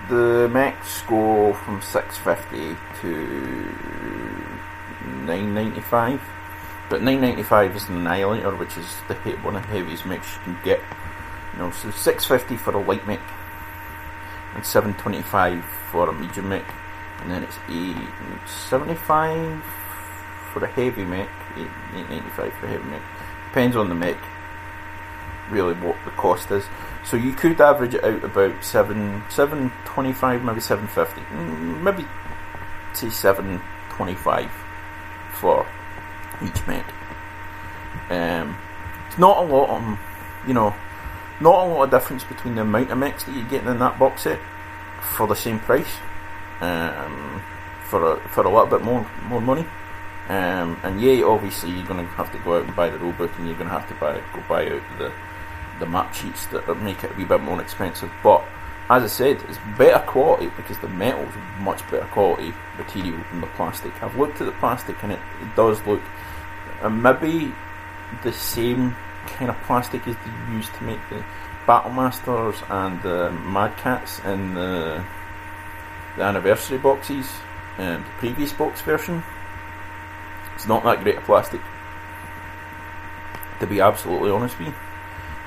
the 0.09 0.49
mechs 0.49 1.03
go 1.03 1.53
from 1.55 1.83
650 1.83 2.77
to 3.01 3.09
995 5.27 6.21
but 6.89 7.03
995 7.03 7.77
is 7.77 7.89
an 7.89 7.99
Annihilator, 7.99 8.55
which 8.57 8.77
is 8.77 8.87
the 9.09 9.15
one 9.43 9.57
of 9.57 9.63
the 9.63 9.69
heaviest 9.69 10.05
mechs 10.07 10.35
you 10.35 10.41
can 10.45 10.59
get. 10.65 10.81
You 11.53 11.61
know, 11.61 11.71
so 11.71 11.91
650 11.91 12.57
for 12.57 12.73
a 12.77 12.83
light 12.83 13.07
mech, 13.07 13.21
and 14.55 14.65
725 14.65 15.65
for 15.91 16.09
a 16.09 16.13
medium 16.13 16.49
mech, 16.49 16.65
and 17.21 17.31
then 17.31 17.43
it's 17.43 17.59
875 17.69 19.63
for 20.53 20.65
a 20.65 20.69
heavy 20.69 21.05
mech, 21.05 21.29
895 21.57 22.53
for 22.55 22.67
a 22.67 22.69
heavy 22.69 22.85
mech. 22.85 23.03
Depends 23.49 23.77
on 23.77 23.89
the 23.89 23.95
mech, 23.95 24.19
really 25.51 25.75
what 25.75 25.97
the 26.05 26.11
cost 26.13 26.51
is. 26.51 26.65
So 27.05 27.17
you 27.17 27.33
could 27.33 27.61
average 27.61 27.95
it 27.95 28.05
out 28.05 28.25
about 28.25 28.65
seven, 28.65 29.23
seven 29.29 29.73
twenty-five, 29.85 30.43
maybe 30.43 30.61
seven 30.61 30.87
fifty, 30.87 31.21
mm, 31.23 31.83
maybe 31.83 32.07
say 32.95 33.11
seven 33.11 33.61
twenty-five 33.91 34.51
for 35.33 35.67
each 36.43 36.67
mech. 36.67 36.87
Um, 38.11 38.57
it's 39.09 39.19
not 39.19 39.39
a 39.39 39.47
lot 39.47 39.71
of, 39.71 39.99
you 40.47 40.55
know, 40.55 40.75
not 41.41 41.67
a 41.67 41.69
lot 41.69 41.85
of 41.85 41.91
difference 41.91 42.25
between 42.25 42.55
the 42.55 42.63
amount 42.63 42.91
of 42.91 42.99
mechs 42.99 43.25
that 43.25 43.35
you're 43.35 43.45
getting 43.45 43.69
in 43.69 43.79
that 43.79 43.99
box 43.99 44.23
set 44.23 44.41
for 45.17 45.27
the 45.27 45.37
same 45.37 45.59
price. 45.59 45.99
Um, 46.61 47.43
for 47.93 48.13
a, 48.13 48.29
for 48.29 48.41
a 48.47 48.49
little 48.49 48.67
bit 48.67 48.83
more 48.83 49.07
more 49.25 49.43
money. 49.43 49.67
Um, 50.31 50.81
and 50.83 50.99
yeah, 50.99 51.25
obviously 51.25 51.71
you're 51.73 51.87
going 51.87 52.07
to 52.07 52.13
have 52.15 52.33
to 52.33 52.39
go 52.39 52.57
out 52.57 52.65
and 52.65 52.75
buy 52.75 52.89
the 52.89 52.97
rulebook, 52.97 53.37
and 53.37 53.47
you're 53.47 53.57
going 53.57 53.69
to 53.69 53.79
have 53.79 53.89
to 53.89 53.95
buy 53.97 54.15
go 54.33 54.43
buy 54.49 54.65
out 54.67 54.83
the 54.99 55.13
the 55.79 55.87
map 55.87 56.15
sheets 56.15 56.47
that 56.47 56.67
make 56.81 57.05
it 57.05 57.13
a 57.13 57.15
wee 57.15 57.25
bit 57.25 57.43
more 57.43 57.61
expensive. 57.61 58.11
But 58.23 58.43
as 58.91 59.03
I 59.03 59.07
said, 59.07 59.43
it's 59.49 59.59
better 59.79 60.05
quality 60.07 60.51
because 60.57 60.79
the 60.79 60.89
metal's 60.89 61.33
much 61.61 61.83
better 61.91 62.07
quality 62.07 62.53
material 62.77 63.21
than 63.31 63.41
the 63.41 63.47
plastic. 63.49 64.03
I've 64.03 64.17
looked 64.17 64.41
at 64.41 64.47
the 64.47 64.53
plastic 64.53 65.03
and 65.03 65.13
it, 65.13 65.21
it 65.41 65.57
does 65.57 65.85
look 65.87 66.03
and 66.83 67.03
maybe 67.03 67.55
the 68.23 68.33
same 68.33 68.95
kind 69.27 69.51
of 69.51 69.57
plastic 69.63 70.07
as 70.07 70.17
they 70.17 70.53
used 70.53 70.75
to 70.75 70.85
make 70.85 70.99
the 71.09 71.25
Battlemasters 71.67 72.61
and 72.69 73.01
the 73.03 73.31
Mad 73.31 73.77
Cats 73.77 74.19
in 74.25 74.55
the, 74.55 75.05
the 76.17 76.23
anniversary 76.23 76.79
boxes 76.79 77.31
and 77.79 78.05
the 78.05 78.11
previous 78.19 78.53
box 78.53 78.81
version. 78.83 79.23
It's 80.55 80.67
not 80.67 80.83
that 80.85 81.03
great 81.03 81.19
a 81.19 81.21
plastic, 81.21 81.61
to 83.61 83.67
be 83.67 83.81
absolutely 83.81 84.31
honest 84.31 84.59
with 84.59 84.69
you. 84.69 84.75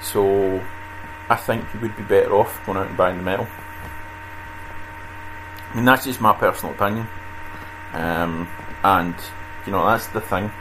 So 0.01 0.63
I 1.29 1.35
think 1.35 1.65
you 1.73 1.79
would 1.79 1.95
be 1.95 2.03
better 2.03 2.35
off 2.35 2.63
going 2.65 2.77
out 2.77 2.87
and 2.87 2.97
buying 2.97 3.17
the 3.17 3.23
metal. 3.23 3.47
I 5.71 5.75
mean, 5.75 5.85
that's 5.85 6.05
just 6.05 6.21
my 6.21 6.33
personal 6.33 6.75
opinion. 6.75 7.07
Um, 7.93 8.47
and, 8.83 9.15
you 9.65 9.71
know, 9.71 9.85
that's 9.85 10.07
the 10.07 10.21
thing 10.21 10.51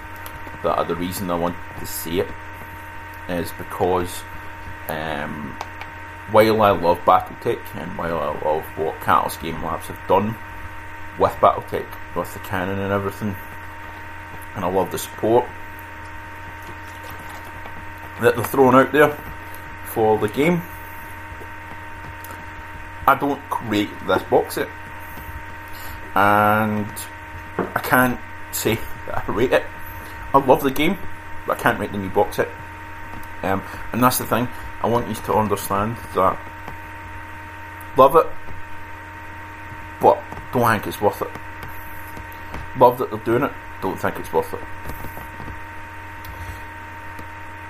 that 0.62 0.88
the 0.88 0.96
reason 0.96 1.30
I 1.30 1.34
want 1.34 1.56
to 1.78 1.86
see 1.86 2.20
it 2.20 2.28
is 3.28 3.52
because 3.52 4.22
um, 4.88 5.56
while 6.30 6.62
I 6.62 6.70
love 6.70 6.98
Battletech 7.00 7.60
and 7.74 7.96
while 7.98 8.18
I 8.18 8.40
love 8.40 8.64
what 8.76 9.00
Catalyst 9.02 9.40
Game 9.40 9.62
Labs 9.62 9.86
have 9.86 10.00
done 10.08 10.34
with 11.18 11.32
Battletech, 11.34 11.86
with 12.16 12.32
the 12.32 12.40
canon 12.40 12.78
and 12.78 12.92
everything, 12.92 13.36
and 14.56 14.64
I 14.64 14.68
love 14.68 14.90
the 14.90 14.98
support 14.98 15.44
that 18.20 18.36
they're 18.36 18.44
throwing 18.44 18.74
out 18.74 18.92
there 18.92 19.33
for 19.94 20.18
the 20.18 20.28
game, 20.28 20.60
I 23.06 23.14
don't 23.14 23.40
rate 23.68 23.90
this 24.06 24.22
box 24.24 24.56
set. 24.56 24.68
And 26.14 26.92
I 27.58 27.80
can't 27.80 28.20
say 28.52 28.74
that 29.06 29.24
I 29.28 29.32
rate 29.32 29.52
it 29.52 29.64
I 30.34 30.38
love 30.38 30.64
the 30.64 30.70
game, 30.72 30.98
but 31.46 31.58
I 31.58 31.62
can't 31.62 31.78
rate 31.78 31.92
the 31.92 31.98
new 31.98 32.10
box 32.10 32.36
set. 32.36 32.48
Um, 33.44 33.62
and 33.92 34.02
that's 34.02 34.18
the 34.18 34.26
thing. 34.26 34.48
I 34.82 34.88
want 34.88 35.06
you 35.06 35.14
to 35.14 35.34
understand 35.34 35.96
that 36.14 36.36
love 37.96 38.16
it, 38.16 38.26
but 40.00 40.20
don't 40.52 40.68
think 40.68 40.88
it's 40.88 41.00
worth 41.00 41.22
it. 41.22 41.30
Love 42.76 42.98
that 42.98 43.10
they're 43.10 43.20
doing 43.20 43.44
it, 43.44 43.52
don't 43.80 43.96
think 43.96 44.18
it's 44.18 44.32
worth 44.32 44.52
it. 44.54 44.60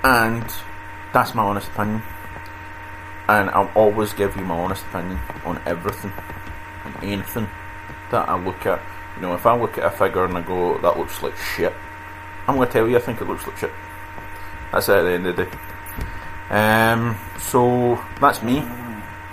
And 0.02 0.44
that's 1.12 1.34
my 1.34 1.42
honest 1.42 1.68
opinion. 1.68 2.02
And 3.28 3.50
I'll 3.50 3.70
always 3.74 4.12
give 4.12 4.36
you 4.36 4.44
my 4.44 4.56
honest 4.56 4.84
opinion 4.86 5.18
on 5.44 5.60
everything 5.66 6.12
and 6.84 6.94
anything 7.02 7.48
that 8.10 8.28
I 8.28 8.36
look 8.36 8.66
at. 8.66 8.82
You 9.16 9.22
know, 9.22 9.34
if 9.34 9.46
I 9.46 9.56
look 9.58 9.78
at 9.78 9.84
a 9.84 9.90
figure 9.90 10.24
and 10.24 10.36
I 10.36 10.42
go, 10.42 10.78
that 10.78 10.98
looks 10.98 11.22
like 11.22 11.36
shit, 11.36 11.72
I'm 12.46 12.56
going 12.56 12.66
to 12.66 12.72
tell 12.72 12.88
you, 12.88 12.96
I 12.96 13.00
think 13.00 13.20
it 13.20 13.28
looks 13.28 13.46
like 13.46 13.56
shit. 13.56 13.72
That's 14.72 14.88
it 14.88 14.96
at 14.96 15.02
the 15.02 15.12
end 15.12 15.26
of 15.26 15.36
the 15.36 15.44
day. 15.44 15.50
Um, 16.50 17.16
so 17.38 18.02
that's 18.20 18.42
me 18.42 18.62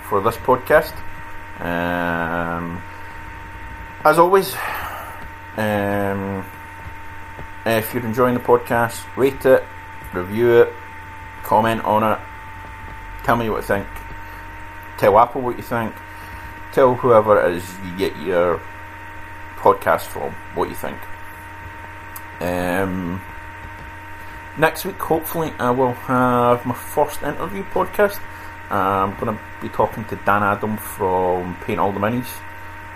for 0.08 0.20
this 0.22 0.36
podcast. 0.36 0.94
Um, 1.60 2.82
as 4.04 4.18
always, 4.18 4.54
um, 5.56 6.44
if 7.66 7.92
you're 7.92 8.04
enjoying 8.04 8.34
the 8.34 8.40
podcast, 8.40 9.04
rate 9.16 9.44
it, 9.44 9.62
review 10.14 10.62
it, 10.62 10.72
comment 11.42 11.84
on 11.84 12.02
it, 12.12 12.18
tell 13.24 13.36
me 13.36 13.48
what 13.48 13.58
you 13.58 13.62
think, 13.62 13.86
tell 14.98 15.18
Apple 15.18 15.40
what 15.40 15.56
you 15.56 15.62
think, 15.62 15.94
tell 16.72 16.94
whoever 16.94 17.40
it 17.40 17.54
is 17.54 17.78
you 17.84 17.96
get 17.96 18.16
your 18.18 18.60
podcast 19.56 20.02
from 20.02 20.32
what 20.54 20.68
you 20.68 20.74
think. 20.74 20.98
Um, 22.40 23.20
next 24.58 24.84
week, 24.84 24.98
hopefully, 24.98 25.52
I 25.58 25.70
will 25.70 25.92
have 25.92 26.66
my 26.66 26.74
first 26.74 27.22
interview 27.22 27.62
podcast. 27.64 28.20
I'm 28.70 29.14
going 29.20 29.36
to 29.36 29.42
be 29.60 29.68
talking 29.68 30.04
to 30.06 30.16
Dan 30.16 30.42
Adam 30.42 30.76
from 30.76 31.56
Paint 31.64 31.78
All 31.78 31.92
the 31.92 32.00
Minis 32.00 32.30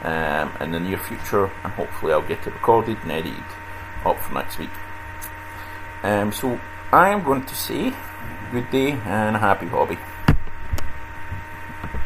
um, 0.03 0.51
in 0.61 0.73
the 0.73 0.81
near 0.81 0.99
future, 0.99 1.51
and 1.63 1.73
hopefully, 1.73 2.13
I'll 2.13 2.23
get 2.23 2.47
it 2.47 2.55
recorded 2.55 2.99
and 3.03 3.13
edited 3.13 3.45
up 4.05 4.19
for 4.19 4.35
next 4.35 4.59
week. 4.59 4.71
Um, 6.03 6.33
so, 6.33 6.59
I 6.93 7.11
am 7.11 7.23
going 7.23 7.45
to 7.45 7.55
say 7.55 7.93
good 8.51 8.71
day 8.71 8.93
and 8.93 9.37
a 9.37 9.39
happy 9.39 9.67
hobby. 9.67 9.99